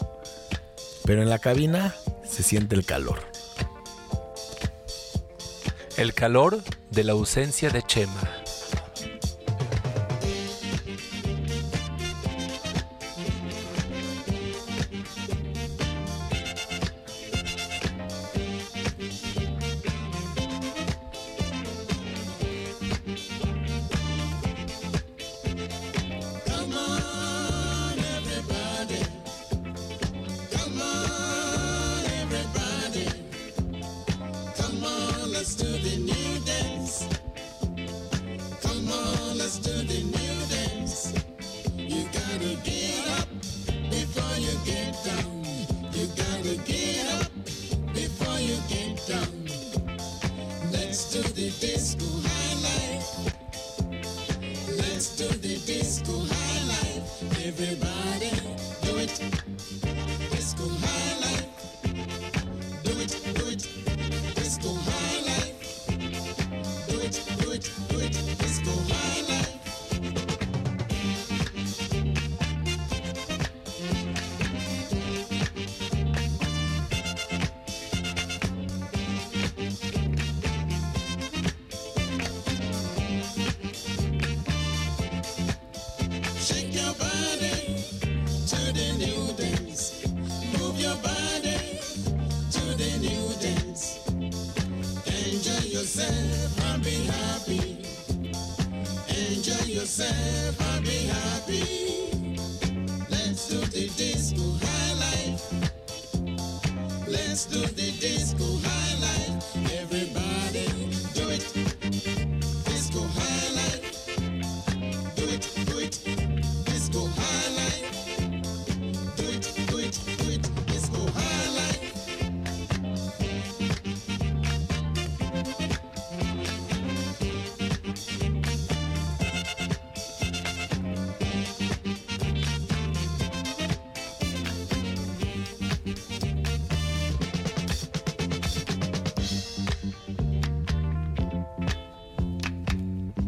[1.06, 1.94] pero en la cabina
[2.28, 3.20] se siente el calor.
[5.96, 8.43] El calor de la ausencia de Chema.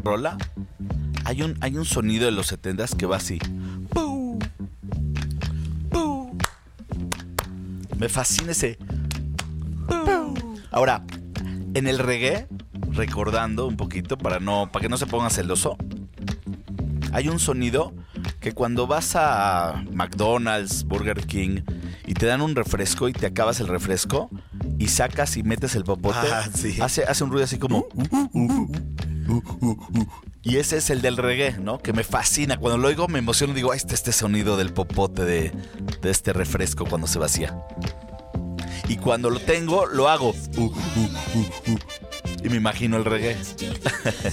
[0.07, 0.37] Rola,
[1.25, 3.39] hay un, hay un sonido de los 70 que va así.
[3.93, 4.39] Pu,
[5.89, 6.37] pu.
[7.97, 8.77] Me fascina ese.
[10.71, 11.03] Ahora,
[11.73, 12.47] en el reggae,
[12.91, 15.77] recordando un poquito para no para que no se ponga celoso,
[17.11, 17.93] hay un sonido
[18.39, 21.61] que cuando vas a McDonald's, Burger King
[22.05, 24.29] y te dan un refresco y te acabas el refresco
[24.77, 26.77] y sacas y metes el popote, Ah, sí.
[26.81, 27.87] hace, hace un ruido así como
[30.43, 31.79] y ese es el del reggae, ¿no?
[31.79, 32.57] Que me fascina.
[32.57, 33.53] Cuando lo oigo me emociono.
[33.53, 35.51] Digo, está este sonido del popote de,
[36.01, 37.57] de este refresco cuando se vacía.
[38.87, 40.33] Y cuando lo tengo, lo hago.
[42.43, 43.35] Y me imagino el reggae.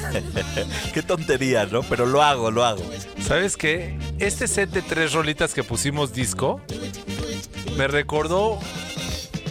[0.95, 1.83] Qué tontería, ¿no?
[1.83, 2.83] Pero lo hago, lo hago.
[3.21, 3.99] ¿Sabes qué?
[4.19, 6.61] Este set de tres rolitas que pusimos disco
[7.77, 8.61] me recordó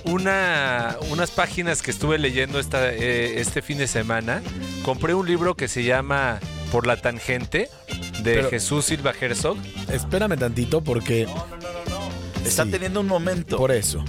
[0.05, 4.41] una, unas páginas que estuve leyendo esta, eh, este fin de semana.
[4.83, 6.39] Compré un libro que se llama
[6.71, 7.69] Por la tangente
[8.21, 9.57] de Pero- Jesús Silva Herzog.
[9.91, 11.27] Espérame tantito porque
[12.45, 12.71] Está Sí.
[12.71, 13.57] teniendo un momento.
[13.57, 14.03] por eso.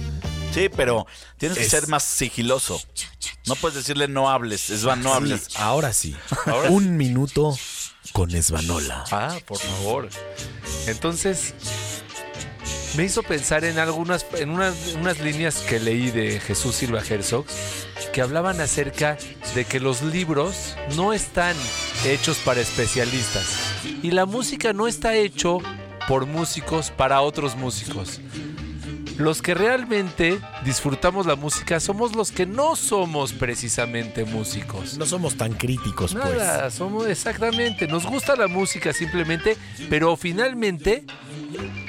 [0.53, 1.05] Sí, pero
[1.37, 2.81] tienes que ser más sigiloso.
[3.47, 4.69] No puedes decirle no hables.
[4.69, 5.45] Es va, no hables.
[5.49, 6.15] Sí, ahora sí.
[6.45, 7.57] Ahora Un minuto
[8.13, 9.03] con Esvanola.
[9.11, 10.09] Ah, por favor.
[10.87, 11.53] Entonces,
[12.97, 17.45] me hizo pensar en algunas, en unas, unas líneas que leí de Jesús Silva Herzog
[18.13, 19.17] que hablaban acerca
[19.55, 21.55] de que los libros no están
[22.05, 25.57] hechos para especialistas y la música no está hecho
[26.07, 28.21] por músicos para otros músicos.
[29.17, 34.97] Los que realmente disfrutamos la música somos los que no somos precisamente músicos.
[34.97, 36.73] No somos tan críticos, pues.
[36.73, 37.87] Somos exactamente.
[37.87, 39.55] Nos gusta la música simplemente,
[39.89, 41.05] pero finalmente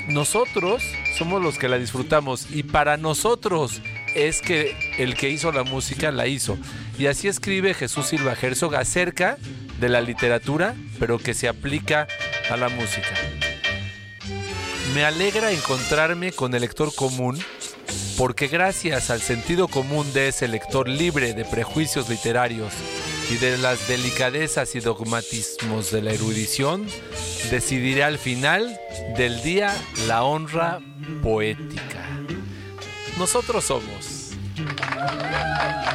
[0.08, 0.82] nosotros
[1.16, 3.80] somos los que la disfrutamos y para nosotros
[4.14, 6.58] es que el que hizo la música la hizo.
[6.98, 9.36] Y así escribe Jesús Silva Herzog acerca
[9.80, 12.06] de la literatura, pero que se aplica
[12.50, 13.10] a la música.
[14.94, 17.38] Me alegra encontrarme con el lector común
[18.16, 22.72] porque gracias al sentido común de ese lector libre de prejuicios literarios
[23.30, 26.86] y de las delicadezas y dogmatismos de la erudición,
[27.50, 28.78] decidiré al final
[29.16, 29.74] del día
[30.06, 30.80] la honra
[31.22, 32.06] poética.
[33.18, 34.32] Nosotros somos.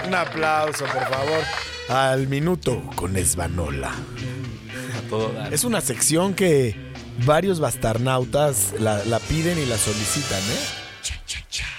[0.07, 1.43] Un aplauso, por favor.
[1.87, 3.91] Al minuto con Esbanola.
[3.91, 5.53] A todo dar.
[5.53, 6.75] Es una sección que
[7.25, 10.81] varios bastarnautas la, la piden y la solicitan, ¿eh?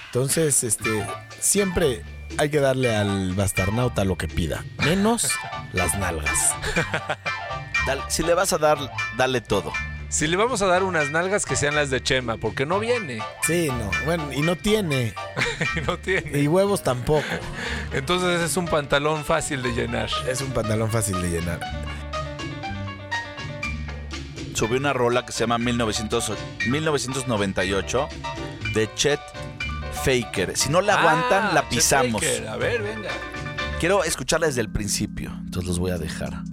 [0.05, 1.05] Entonces, este,
[1.39, 2.03] siempre
[2.37, 5.29] hay que darle al bastarnauta lo que pida, menos
[5.73, 6.53] las nalgas.
[7.85, 8.77] Dale- si le vas a dar,
[9.17, 9.71] dale todo.
[10.09, 13.19] Si le vamos a dar unas nalgas que sean las de Chema, porque no viene.
[13.47, 15.13] Sí, no, bueno, y no tiene,
[15.87, 16.39] no tiene.
[16.39, 17.25] y huevos tampoco.
[17.93, 20.09] Entonces es un pantalón fácil de llenar.
[20.29, 21.59] Es un pantalón fácil de llenar.
[24.53, 26.31] Subí una rola que se llama 1900
[26.69, 28.07] 1998
[28.75, 29.19] de Chet
[30.03, 30.55] Faker.
[30.57, 32.21] Si no la aguantan, Ah, la Chet pisamos.
[32.21, 32.47] Baker.
[32.47, 33.09] A ver, venga.
[33.79, 36.43] Quiero escucharla desde el principio, entonces los voy a dejar.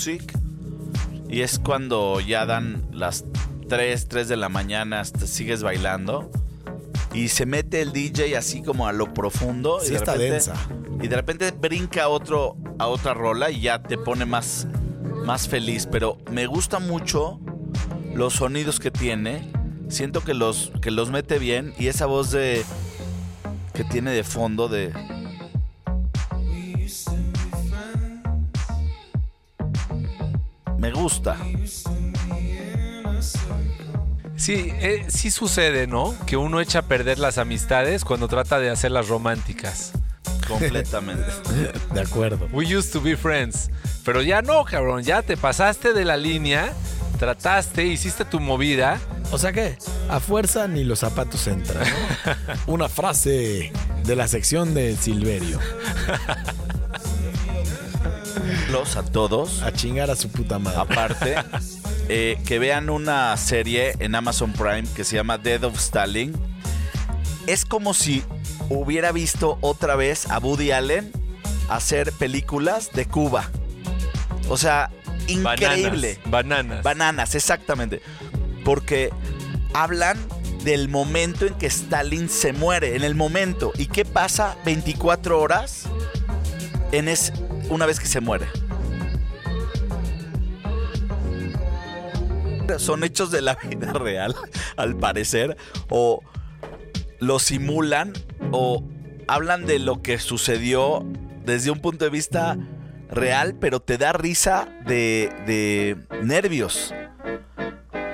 [0.00, 0.32] Music.
[1.28, 3.26] Y es cuando ya dan las
[3.68, 6.30] 3, 3 de la mañana, te sigues bailando.
[7.12, 9.78] Y se mete el DJ así como a lo profundo.
[9.80, 10.54] Sí y de está repente, densa.
[11.02, 14.66] Y de repente brinca a otro, a otra rola y ya te pone más,
[15.26, 15.86] más feliz.
[15.90, 17.38] Pero me gusta mucho
[18.14, 19.52] los sonidos que tiene.
[19.90, 21.74] Siento que los, que los mete bien.
[21.78, 22.64] Y esa voz de
[23.74, 24.94] que tiene de fondo de,
[30.80, 31.36] me gusta.
[34.36, 36.14] Sí, eh, sí sucede, ¿no?
[36.26, 39.92] Que uno echa a perder las amistades cuando trata de hacerlas románticas.
[40.48, 41.30] Completamente.
[41.94, 42.48] De acuerdo.
[42.50, 43.70] We used to be friends.
[44.06, 45.02] Pero ya no, cabrón.
[45.02, 46.72] Ya te pasaste de la línea,
[47.18, 48.98] trataste, hiciste tu movida.
[49.32, 49.76] O sea que
[50.08, 51.84] a fuerza ni los zapatos entran.
[51.84, 52.32] ¿no?
[52.72, 53.70] Una frase
[54.04, 55.58] de la sección de Silverio.
[58.70, 59.62] A todos.
[59.62, 60.78] A chingar a su puta madre.
[60.78, 61.34] Aparte,
[62.08, 66.32] eh, que vean una serie en Amazon Prime que se llama Dead of Stalin.
[67.48, 68.22] Es como si
[68.68, 71.10] hubiera visto otra vez a Woody Allen
[71.68, 73.50] hacer películas de Cuba.
[74.48, 74.92] O sea,
[75.26, 76.20] increíble.
[76.26, 76.84] Bananas.
[76.84, 78.00] Bananas, exactamente.
[78.64, 79.10] Porque
[79.74, 80.16] hablan
[80.62, 83.72] del momento en que Stalin se muere, en el momento.
[83.76, 85.86] ¿Y qué pasa 24 horas
[86.92, 87.32] en es,
[87.70, 88.46] una vez que se muere?
[92.78, 94.34] Son hechos de la vida real,
[94.76, 95.56] al parecer,
[95.88, 96.22] o
[97.18, 98.12] lo simulan,
[98.52, 98.84] o
[99.26, 101.04] hablan de lo que sucedió
[101.44, 102.56] desde un punto de vista
[103.10, 106.94] real, pero te da risa de, de nervios.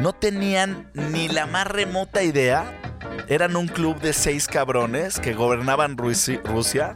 [0.00, 2.80] No tenían ni la más remota idea.
[3.28, 6.94] Eran un club de seis cabrones que gobernaban Rusi- Rusia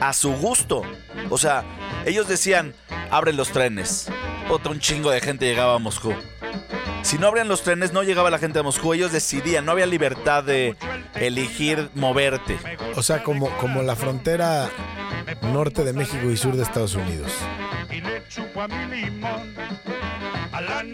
[0.00, 0.82] a su gusto.
[1.32, 1.64] O sea,
[2.04, 2.74] ellos decían,
[3.10, 4.06] abren los trenes.
[4.50, 6.14] Otro un chingo de gente llegaba a Moscú.
[7.00, 8.92] Si no abrían los trenes, no llegaba la gente a Moscú.
[8.92, 10.76] Ellos decidían, no había libertad de
[11.14, 12.58] elegir moverte.
[12.96, 14.68] O sea, como, como la frontera
[15.40, 17.32] norte de México y sur de Estados Unidos.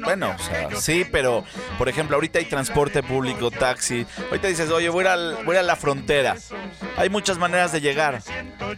[0.05, 1.45] Bueno, o sea, sí, pero
[1.77, 4.07] por ejemplo, ahorita hay transporte público, taxi.
[4.31, 6.37] Ahorita dices, oye, voy a, voy a la frontera.
[6.97, 8.23] Hay muchas maneras de llegar.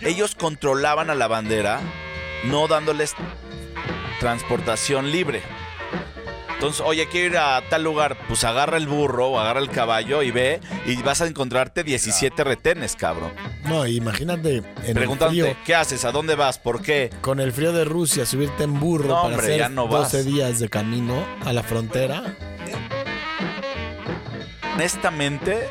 [0.01, 1.81] Ellos controlaban a la bandera,
[2.45, 3.15] no dándoles
[4.19, 5.43] transportación libre.
[6.61, 10.23] Entonces, oye, quiero ir a tal lugar, pues agarra el burro o agarra el caballo
[10.23, 13.33] y ve y vas a encontrarte 17 retenes, cabrón.
[13.65, 16.05] No, imagínate en el Preguntándote, frío, ¿qué haces?
[16.05, 16.59] ¿A dónde vas?
[16.59, 17.09] ¿Por qué?
[17.23, 20.13] con el frío de Rusia, subirte en burro No, para hombre, hacer ya no vas.
[20.13, 22.37] 12 días de camino a la frontera.
[24.75, 25.67] Honestamente,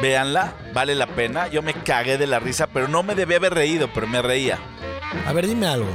[0.00, 1.48] véanla, vale la pena.
[1.48, 4.58] Yo me cagué de la risa, pero no me debía haber reído, pero me reía.
[5.26, 5.94] A ver, dime algo.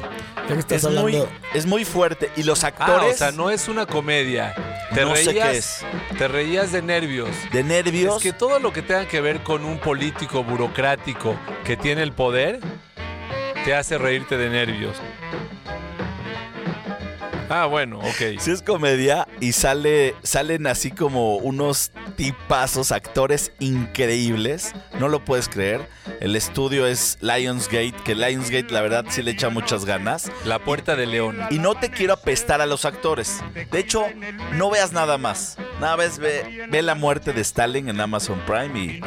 [0.69, 1.09] Es hablando.
[1.09, 1.23] muy,
[1.53, 2.31] es muy fuerte.
[2.35, 4.53] Y los Ah, actores o sea, no es una comedia.
[4.93, 5.85] Te No sé reías, qué es.
[6.17, 7.29] Te reías de nervios.
[7.51, 8.17] de nervios.
[8.17, 12.11] Es que todo lo que tenga que ver con un político burocrático que tiene el
[12.13, 12.59] poder
[13.65, 14.97] te hace reírte de nervios.
[17.49, 18.39] Ah, bueno, ok.
[18.39, 24.73] Sí es comedia y sale, salen así como unos tipazos, actores increíbles.
[24.99, 25.87] No lo puedes creer.
[26.21, 30.31] El estudio es Lionsgate, que Lionsgate la verdad sí le echa muchas ganas.
[30.45, 31.37] La puerta de León.
[31.49, 33.41] Y no te quiero apestar a los actores.
[33.71, 34.05] De hecho,
[34.53, 35.57] no veas nada más.
[35.79, 38.99] Nada más ve, ve la muerte de Stalin en Amazon Prime y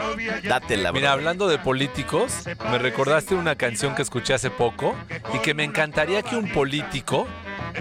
[0.48, 0.90] dátela.
[0.92, 1.18] Mira, bro.
[1.18, 2.32] hablando de políticos,
[2.70, 4.94] me recordaste una canción que escuché hace poco
[5.34, 7.26] y que me encantaría que un político,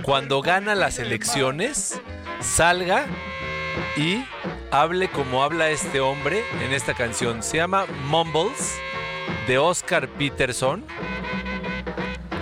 [0.04, 2.02] cuando gana las elecciones,
[2.40, 3.06] salga
[3.98, 4.26] y
[4.72, 7.44] hable como habla este hombre en esta canción.
[7.44, 8.80] Se llama Mumbles
[9.48, 10.86] de Oscar Peterson.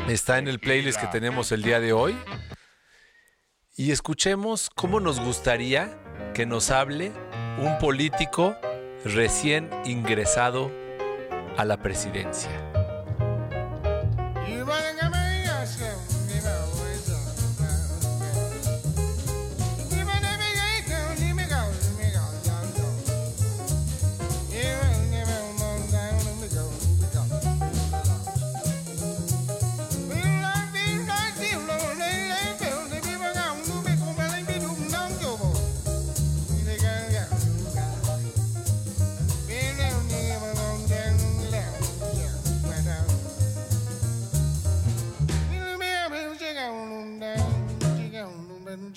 [0.07, 2.17] Está en el playlist que tenemos el día de hoy.
[3.75, 5.97] Y escuchemos cómo nos gustaría
[6.33, 7.11] que nos hable
[7.57, 8.55] un político
[9.05, 10.71] recién ingresado
[11.57, 12.68] a la presidencia.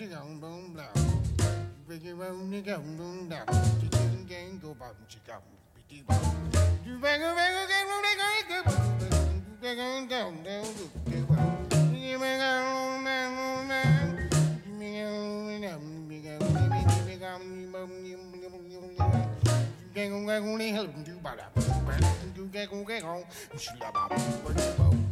[0.08, 0.84] 这样弄不了，
[1.86, 5.40] 别给我那个弄了，这今天给我把这个
[5.74, 6.18] 别地方，
[6.84, 8.68] 就把个把个给我那个给我，
[9.60, 11.30] 别跟动动就给我，
[11.92, 13.72] 你们个弄那弄那，
[14.66, 19.06] 你们个弄那，你们个你们你们个你们你们你们你们。
[19.94, 21.52] Gang on gang on, they help do by that.
[22.34, 23.24] Do gang on gang on,
[23.56, 25.11] she love my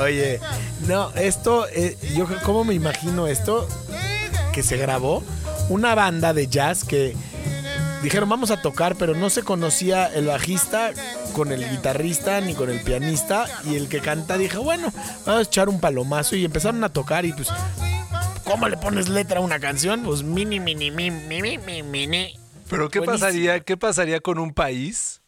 [0.00, 0.40] Oye,
[0.86, 3.68] no, esto, eh, yo cómo me imagino esto
[4.52, 5.22] que se grabó
[5.68, 7.14] una banda de jazz que
[8.02, 10.92] dijeron vamos a tocar, pero no se conocía el bajista
[11.32, 14.92] con el guitarrista ni con el pianista y el que canta dijo bueno
[15.26, 17.48] vamos a echar un palomazo y empezaron a tocar y pues
[18.44, 20.02] ¿cómo le pones letra a una canción?
[20.04, 22.34] Pues mini mini mini mini mini mini.
[22.70, 23.26] Pero ¿qué Buenísimo.
[23.26, 25.22] pasaría, ¿qué pasaría con un país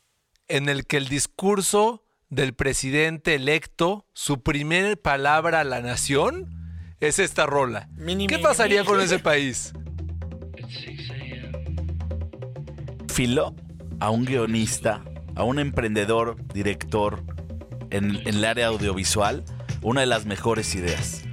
[0.48, 6.48] en el que el discurso del presidente electo, su primer palabra a la nación,
[7.00, 7.88] es esta rola?
[7.92, 8.86] Mini, ¿Qué mini, pasaría mini.
[8.92, 9.72] con ese país?
[13.12, 13.54] Filo,
[13.98, 15.02] a un guionista,
[15.34, 17.24] a un emprendedor, director
[17.90, 19.44] en, en el área audiovisual,
[19.82, 21.24] una de las mejores ideas.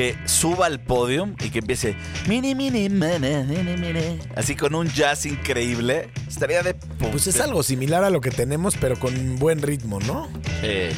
[0.00, 1.94] Que suba al podium y que empiece
[2.26, 6.08] mini, mini, mini, mini, mini, así con un jazz increíble.
[6.26, 10.26] Estaría de Pues es algo similar a lo que tenemos, pero con buen ritmo, ¿no?
[10.62, 10.94] Eh,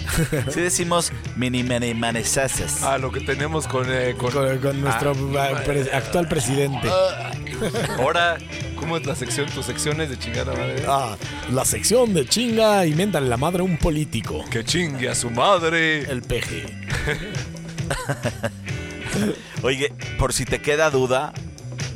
[0.51, 2.85] si decimos mini, mini, manesases.
[2.85, 3.87] Ah, lo que tenemos con...
[3.91, 6.89] eh, con- Con, con nuestro Ah, ah, pre- actual presidente.
[7.99, 8.39] Ahora,
[8.77, 9.49] ¿cómo es la sección?
[9.51, 10.85] ¿Tus secciones de chingada madre?
[10.87, 11.17] Ah,
[11.51, 14.45] la sección de chinga y miéntale la madre a un político.
[14.49, 16.03] Que chingue a su madre.
[16.09, 16.67] El peje.
[19.63, 21.33] Oye, por si te queda duda,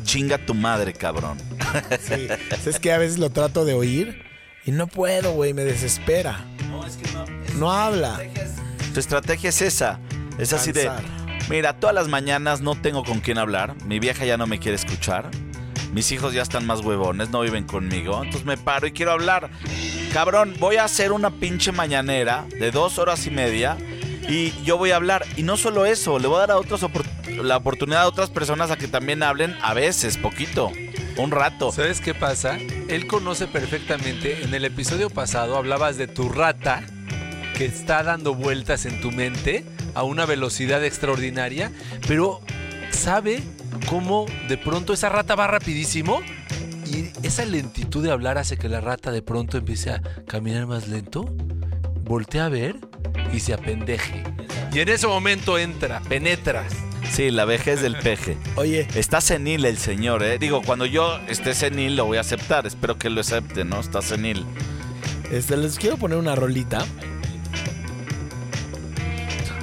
[0.04, 1.38] chinga tu madre, cabrón.
[2.00, 2.28] Sí.
[2.64, 4.22] Es que a veces lo trato de oír
[4.64, 6.44] y no puedo, güey, me desespera.
[7.58, 8.20] No habla.
[8.94, 10.00] Tu estrategia es esa.
[10.38, 10.90] Es así de,
[11.48, 13.74] mira, todas las mañanas no tengo con quién hablar.
[13.84, 15.30] Mi vieja ya no me quiere escuchar.
[15.92, 18.22] Mis hijos ya están más huevones, no viven conmigo.
[18.22, 19.50] Entonces me paro y quiero hablar.
[20.12, 23.76] Cabrón, voy a hacer una pinche mañanera de dos horas y media
[24.28, 25.24] y yo voy a hablar.
[25.36, 27.06] Y no solo eso, le voy a dar a otros opor-
[27.42, 30.72] la oportunidad a otras personas a que también hablen a veces, poquito,
[31.16, 31.72] un rato.
[31.72, 32.58] ¿Sabes qué pasa?
[32.88, 34.42] Él conoce perfectamente.
[34.42, 36.82] En el episodio pasado hablabas de tu rata
[37.56, 39.64] que está dando vueltas en tu mente
[39.94, 41.72] a una velocidad extraordinaria,
[42.06, 42.40] pero
[42.90, 43.42] sabe
[43.88, 46.20] cómo de pronto esa rata va rapidísimo
[46.84, 50.88] y esa lentitud de hablar hace que la rata de pronto empiece a caminar más
[50.88, 51.24] lento,
[52.02, 52.76] voltea a ver
[53.32, 54.22] y se apendeje.
[54.72, 56.72] Y en ese momento entra, penetras.
[57.10, 58.36] Sí, la vejez del peje.
[58.56, 60.38] Oye, Está senil el señor, ¿eh?
[60.38, 62.66] Digo, cuando yo esté senil lo voy a aceptar.
[62.66, 63.80] Espero que lo acepte, ¿no?
[63.80, 64.44] Está senil.
[65.30, 66.84] este, les quiero poner una rolita.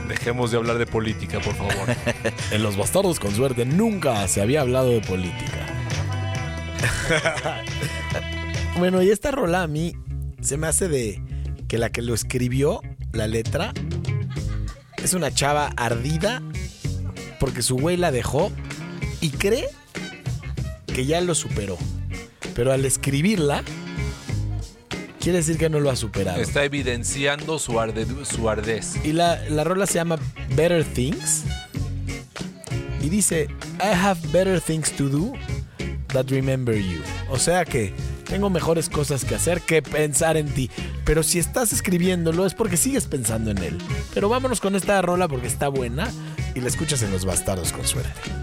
[0.07, 1.74] Dejemos de hablar de política, por favor.
[2.51, 5.68] En Los Bastardos con Suerte nunca se había hablado de política.
[8.78, 9.95] bueno, y esta rola a mí
[10.41, 11.22] se me hace de
[11.68, 12.82] que la que lo escribió,
[13.14, 13.74] la letra,
[15.01, 16.41] es una chava ardida
[17.39, 18.51] porque su güey la dejó
[19.22, 19.68] y cree
[20.88, 21.78] que ya lo superó.
[22.55, 23.64] Pero al escribirla,
[25.20, 26.39] quiere decir que no lo ha superado.
[26.41, 28.95] Está evidenciando su, arde- su ardez.
[29.03, 30.20] Y la, la rola se llama
[30.55, 31.43] Better Things.
[33.01, 33.47] Y dice,
[33.80, 35.34] I have better things to do
[36.14, 37.01] that remember you.
[37.30, 37.93] O sea que
[38.34, 40.72] tengo mejores cosas que hacer que pensar en ti.
[41.06, 43.78] Pero si estás escribiéndolo es porque sigues pensando en él.
[44.12, 46.10] Pero vámonos con esta rola porque está buena
[46.56, 48.43] y la escuchas en Los Bastardos con suerte.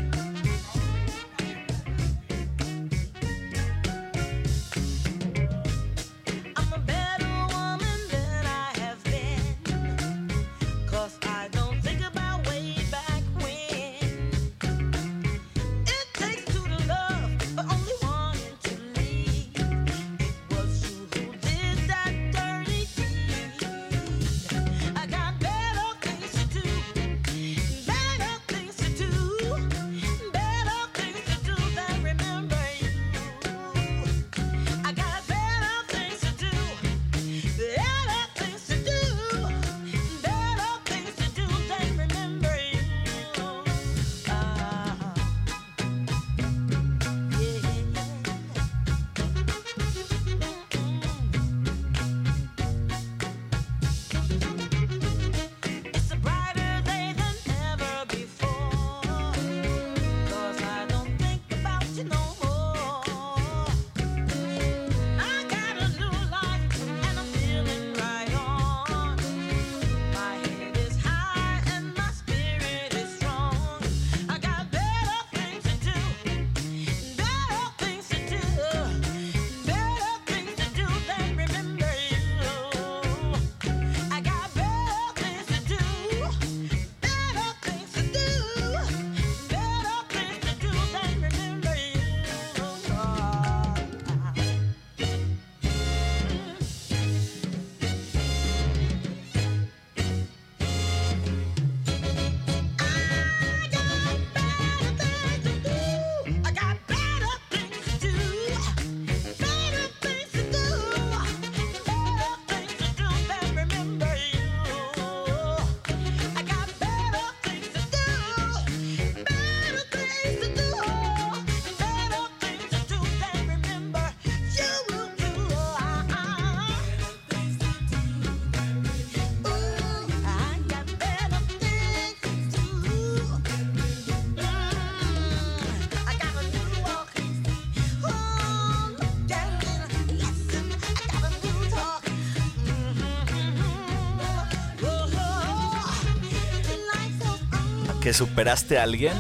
[148.11, 149.12] Que superaste a alguien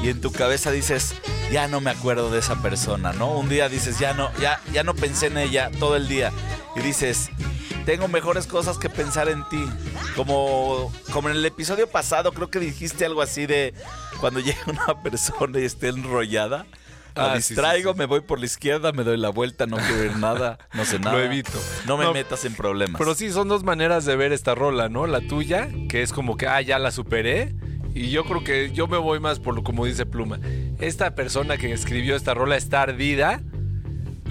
[0.00, 1.16] y en tu cabeza dices,
[1.50, 3.26] ya no me acuerdo de esa persona, ¿no?
[3.36, 6.30] Un día dices, ya no, ya, ya no pensé en ella todo el día.
[6.76, 7.30] Y dices,
[7.86, 9.64] tengo mejores cosas que pensar en ti.
[10.14, 13.74] Como, como en el episodio pasado, creo que dijiste algo así de
[14.20, 16.66] cuando llega una persona y esté enrollada.
[17.16, 17.98] La Ah, sí, sí, distraigo, sí.
[17.98, 20.98] me voy por la izquierda, me doy la vuelta, no quiero ver nada, no sé
[21.00, 21.24] nada.
[21.24, 21.58] evito.
[21.86, 22.98] No me No, metas en problemas.
[22.98, 25.06] Pero sí, son dos maneras de ver esta rola, ¿no?
[25.06, 27.54] La tuya, que es como que, ah, ya la superé.
[27.94, 30.40] Y yo creo que yo me voy más por lo como dice Pluma.
[30.80, 33.40] Esta persona que escribió esta rola está ardida.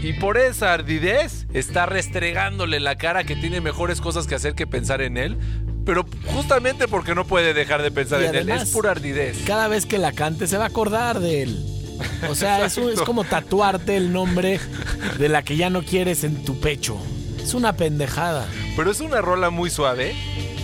[0.02, 4.68] Y por esa ardidez está restregándole la cara que tiene mejores cosas que hacer que
[4.68, 5.38] pensar en él.
[5.86, 8.50] Pero justamente porque no puede dejar de pensar Y en él.
[8.50, 9.44] Es pura ardidez.
[9.46, 11.66] Cada vez que la cante se va a acordar de él.
[12.30, 14.60] O sea, es, un- es como tatuarte el nombre
[15.20, 16.98] de la que ya no quieres en tu pecho.
[17.44, 18.48] Es una pendejada.
[18.76, 20.16] Pero es una rola muy suave.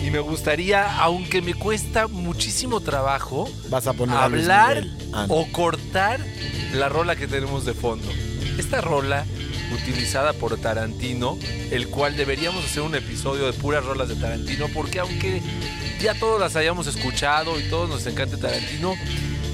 [0.02, 4.84] Y me gustaría, aunque me cuesta muchísimo trabajo, Vas a poner a hablar.
[5.12, 5.34] Ah, no.
[5.34, 6.20] o cortar
[6.72, 8.08] la rola que tenemos de fondo.
[8.58, 9.26] Esta rola
[9.74, 11.38] utilizada por Tarantino,
[11.70, 15.42] el cual deberíamos hacer un episodio de puras rolas de Tarantino, porque aunque
[16.00, 18.94] ya todos las hayamos escuchado y todos nos encante Tarantino,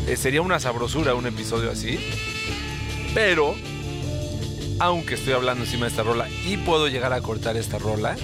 [0.06, 1.98] eh, sería una sabrosura un episodio así.
[3.14, 3.56] Pero,
[4.78, 8.16] aunque estoy hablando encima de esta rola y puedo llegar a cortar esta rola,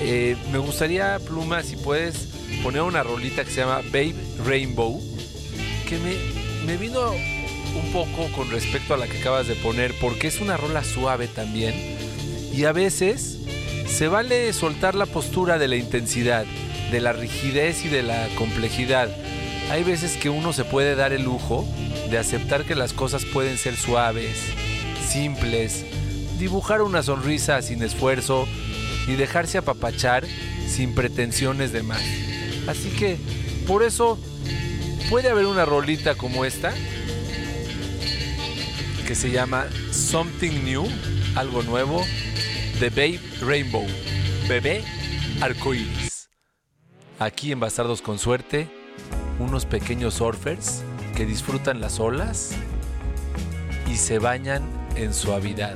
[0.00, 2.28] eh, me gustaría, Pluma, si puedes
[2.62, 4.14] poner una rolita que se llama Babe
[4.44, 5.00] Rainbow,
[5.88, 6.14] que me,
[6.66, 10.56] me vino un poco con respecto a la que acabas de poner, porque es una
[10.56, 11.74] rola suave también,
[12.52, 13.38] y a veces
[13.86, 16.46] se vale soltar la postura de la intensidad,
[16.90, 19.14] de la rigidez y de la complejidad.
[19.70, 21.68] Hay veces que uno se puede dar el lujo
[22.10, 24.36] de aceptar que las cosas pueden ser suaves,
[25.08, 25.84] simples,
[26.38, 28.46] dibujar una sonrisa sin esfuerzo
[29.06, 30.24] y dejarse apapachar
[30.68, 32.02] sin pretensiones de más.
[32.66, 33.18] Así que,
[33.66, 34.18] por eso,
[35.08, 36.72] puede haber una rolita como esta
[39.06, 40.86] que se llama Something New,
[41.34, 42.04] algo nuevo,
[42.78, 43.84] de Babe Rainbow,
[44.48, 44.84] bebé
[45.40, 46.28] arcoíris.
[47.18, 48.68] Aquí en Bastardos con Suerte,
[49.40, 50.82] unos pequeños surfers
[51.16, 52.52] que disfrutan las olas
[53.90, 55.74] y se bañan en suavidad.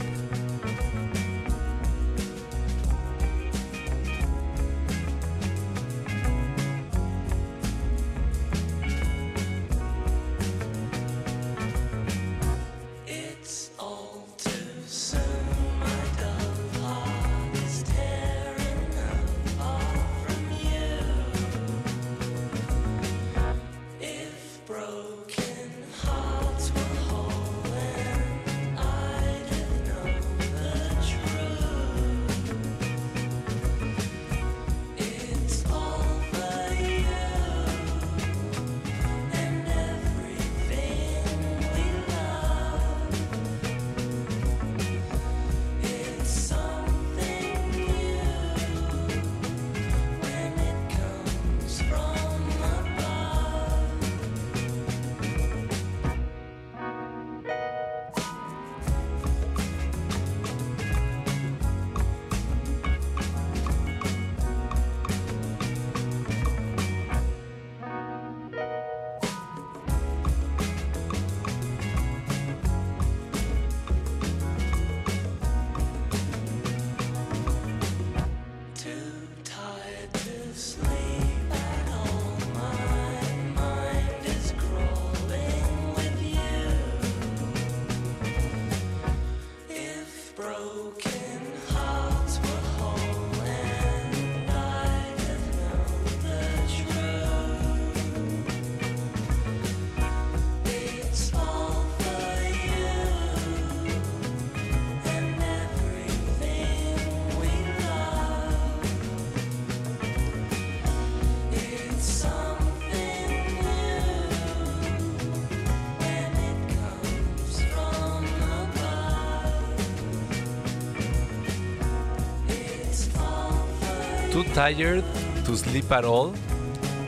[124.55, 125.03] Tired
[125.45, 126.33] to sleep at all.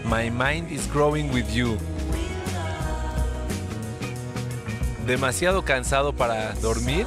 [0.04, 1.78] My mind is growing with you.
[5.06, 7.06] Demasiado cansado para dormir.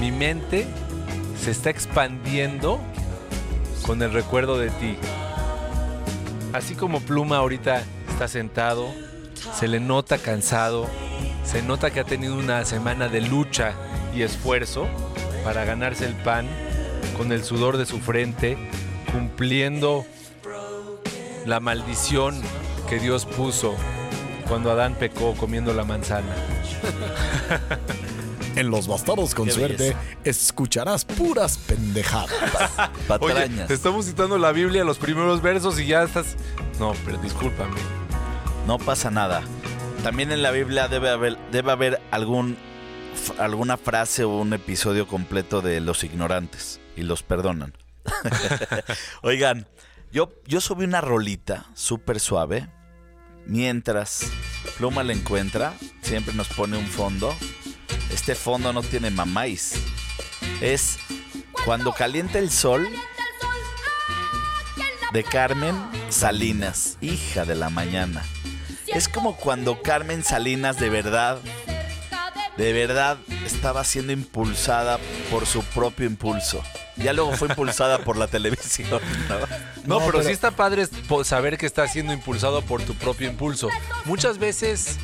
[0.00, 0.66] Mi mente
[1.38, 2.80] se está expandiendo
[3.82, 4.96] con el recuerdo de ti.
[6.54, 8.88] Así como Pluma ahorita está sentado,
[9.58, 10.86] se le nota cansado,
[11.44, 13.74] se nota que ha tenido una semana de lucha
[14.14, 14.86] y esfuerzo
[15.44, 16.46] para ganarse el pan
[17.16, 18.56] con el sudor de su frente,
[19.12, 20.04] cumpliendo
[21.46, 22.40] la maldición
[22.88, 23.74] que Dios puso
[24.48, 26.34] cuando Adán pecó comiendo la manzana.
[28.54, 32.30] En Los Bastardos con Qué Suerte escucharás puras pendejadas.
[33.20, 33.68] Oye, Patrañas.
[33.68, 36.36] te estamos citando la Biblia, los primeros versos y ya estás...
[36.78, 37.80] No, pero discúlpame.
[38.66, 39.42] No pasa nada.
[40.02, 42.58] También en la Biblia debe haber, debe haber algún,
[43.38, 47.72] alguna frase o un episodio completo de los ignorantes y los perdonan.
[49.22, 49.66] Oigan,
[50.10, 52.68] yo, yo subí una rolita súper suave.
[53.46, 54.30] Mientras
[54.76, 57.34] Pluma la encuentra, siempre nos pone un fondo.
[58.12, 59.74] Este fondo no tiene mamáis.
[60.60, 60.98] Es
[61.64, 62.88] Cuando calienta el sol
[65.12, 65.76] de Carmen
[66.08, 68.22] Salinas, hija de la mañana.
[68.86, 71.38] Es como cuando Carmen Salinas de verdad,
[72.56, 74.98] de verdad estaba siendo impulsada
[75.30, 76.62] por su propio impulso.
[76.96, 78.88] Ya luego fue impulsada por la televisión.
[78.90, 79.00] ¿no?
[79.38, 79.46] No,
[79.84, 80.86] No, pero, pero- sí está padre
[81.24, 83.68] saber que estás siendo impulsado por tu propio impulso.
[84.04, 84.98] Muchas veces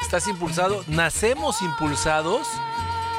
[0.00, 2.46] estás impulsado, nacemos impulsados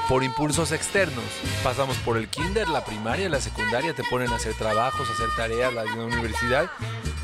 [0.09, 1.23] por impulsos externos.
[1.63, 5.27] Pasamos por el kinder, la primaria, la secundaria, te ponen a hacer trabajos, a hacer
[5.35, 6.71] tareas, la universidad.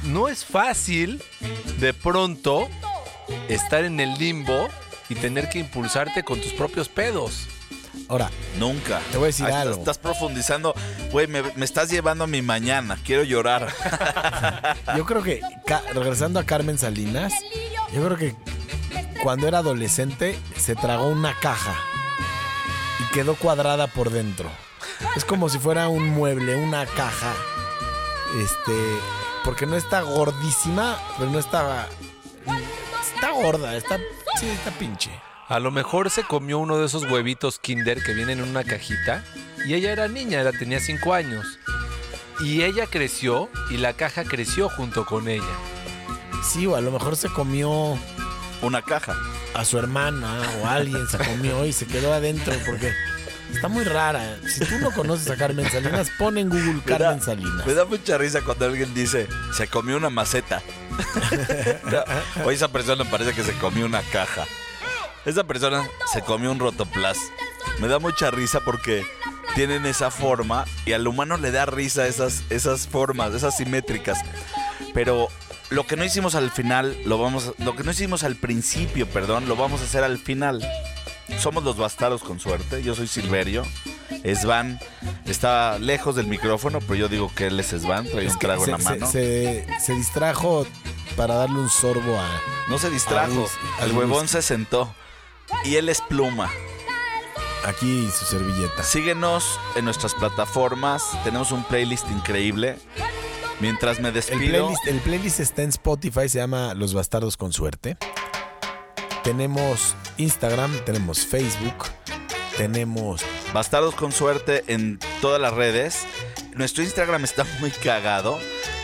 [0.03, 1.23] No es fácil
[1.79, 2.67] de pronto
[3.47, 4.67] estar en el limbo
[5.13, 7.47] y tener que impulsarte con tus propios pedos.
[8.09, 8.99] Ahora, Nunca.
[9.11, 9.75] Te voy a decir Ahí algo.
[9.75, 10.73] Estás profundizando.
[11.11, 12.97] Güey, me, me estás llevando a mi mañana.
[13.03, 13.67] Quiero llorar.
[14.97, 15.41] yo creo que,
[15.93, 17.33] regresando a Carmen Salinas,
[17.93, 18.35] yo creo que
[19.21, 21.75] cuando era adolescente se tragó una caja
[22.99, 24.49] y quedó cuadrada por dentro.
[25.15, 27.33] Es como si fuera un mueble, una caja.
[28.43, 28.73] Este,
[29.43, 31.87] porque no está gordísima, pero no está
[33.15, 33.99] está gorda, está
[34.39, 35.11] sí, está pinche.
[35.47, 39.23] A lo mejor se comió uno de esos huevitos Kinder que vienen en una cajita
[39.65, 41.45] y ella era niña, era, tenía 5 años.
[42.39, 45.43] Y ella creció y la caja creció junto con ella.
[46.43, 47.97] Sí, o a lo mejor se comió
[48.61, 49.15] Una caja.
[49.53, 52.91] a su hermana o a alguien se comió y se quedó adentro porque
[53.53, 54.37] está muy rara.
[54.47, 57.65] Si tú no conoces a Carmen Salinas, pon en Google Me da- Carmen Salinas.
[57.65, 60.61] Me da mucha risa cuando alguien dice, se comió una maceta.
[62.45, 64.45] o esa persona parece que se comió una caja.
[65.25, 67.17] Esa persona se comió un rotoplas.
[67.79, 69.05] Me da mucha risa porque
[69.55, 74.19] tienen esa forma y al humano le da risa esas, esas formas, esas simétricas.
[74.93, 75.27] Pero
[75.69, 79.47] lo que no hicimos al final, lo vamos lo que no hicimos al principio, perdón,
[79.47, 80.61] lo vamos a hacer al final.
[81.39, 82.83] Somos los bastardos con suerte.
[82.83, 83.63] Yo soy Silverio.
[84.35, 84.79] Svan
[85.25, 88.65] está lejos del micrófono, pero yo digo que él es Svan, trae un Es trago
[88.65, 89.07] en la se, mano.
[89.07, 90.65] se- se- se distrajo
[91.17, 92.29] para darle un sorbo a.
[92.69, 93.49] No se distrajo.
[93.81, 94.93] El huevón se sentó.
[95.65, 96.49] Y él es pluma.
[97.65, 98.83] Aquí su servilleta.
[98.83, 101.03] Síguenos en nuestras plataformas.
[101.23, 102.77] Tenemos un playlist increíble.
[103.59, 104.39] Mientras me El despido.
[104.67, 107.97] playlist, el playlist está en Spotify, se llama Los Bastardos con Suerte.
[109.23, 111.85] Tenemos Instagram, tenemos Facebook,
[112.57, 116.05] tenemos Bastardos con suerte en todas las redes.
[116.55, 118.39] Nuestro Instagram está muy cagado.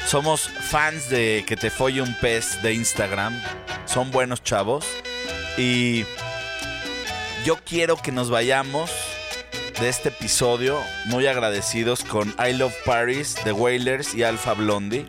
[0.06, 3.42] Somos fans de que te folle un pez de Instagram.
[3.86, 4.86] Son buenos chavos.
[5.58, 6.06] Y
[7.46, 8.92] yo quiero que nos vayamos
[9.80, 15.06] de este episodio muy agradecidos con I Love Paris, The Wailers y Alpha Blondie.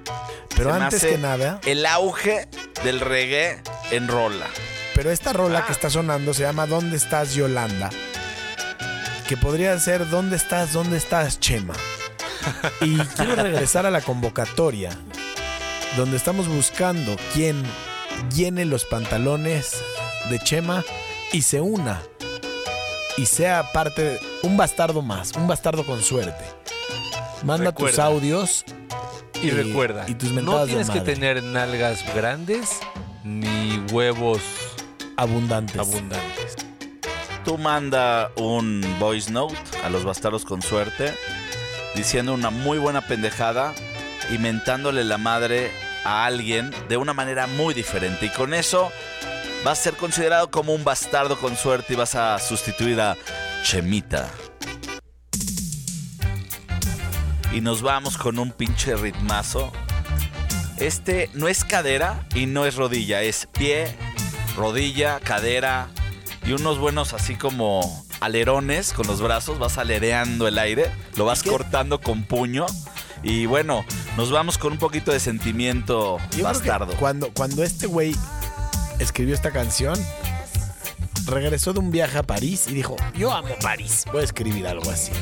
[0.57, 2.49] Pero Se antes que nada, El auge
[2.83, 4.47] del reggae en rola.
[5.01, 5.64] Pero esta rola Ah.
[5.66, 7.88] que está sonando se llama ¿Dónde estás Yolanda?
[9.26, 10.74] Que podría ser ¿Dónde estás?
[10.74, 11.72] ¿Dónde estás Chema?
[12.82, 14.90] Y quiero regresar a la convocatoria
[15.96, 17.62] donde estamos buscando quién
[18.36, 19.72] llene los pantalones
[20.28, 20.84] de Chema
[21.32, 22.03] y se una
[23.16, 26.44] y sea parte de un bastardo más, un bastardo con suerte.
[27.42, 28.66] Manda tus audios
[29.42, 32.68] Y, Y- recuerda, y tus no de tienes que tener nalgas grandes
[33.24, 34.40] ni huevos
[35.21, 35.79] abundantes.
[35.79, 36.57] abundantes.
[37.45, 39.55] Tú manda un voice note
[39.85, 41.14] a los bastardos con suerte
[41.95, 43.75] diciendo una muy buena pendejada
[44.33, 45.71] y mentándole la madre
[46.05, 48.27] a alguien de una manera muy diferente.
[48.27, 48.91] Y con eso
[49.62, 53.16] vas a ser considerado como un bastardo con suerte y vas a sustituir a
[53.62, 54.31] Chemita.
[57.53, 59.71] Y nos vamos con un pinche ritmazo.
[60.79, 63.95] Este no es cadera y no es rodilla, es pie,
[64.57, 65.88] rodilla, cadera
[66.46, 71.42] y unos buenos así como alerones con los brazos, vas alereando el aire, lo vas
[71.42, 72.66] cortando con puño
[73.22, 73.84] y bueno,
[74.16, 76.94] nos vamos con un poquito de sentimiento Yo bastardo.
[76.94, 78.14] Cuando, cuando este güey
[78.98, 79.98] escribió esta canción,
[81.26, 84.90] regresó de un viaje a París y dijo, yo amo París, voy a escribir algo
[84.90, 85.12] así.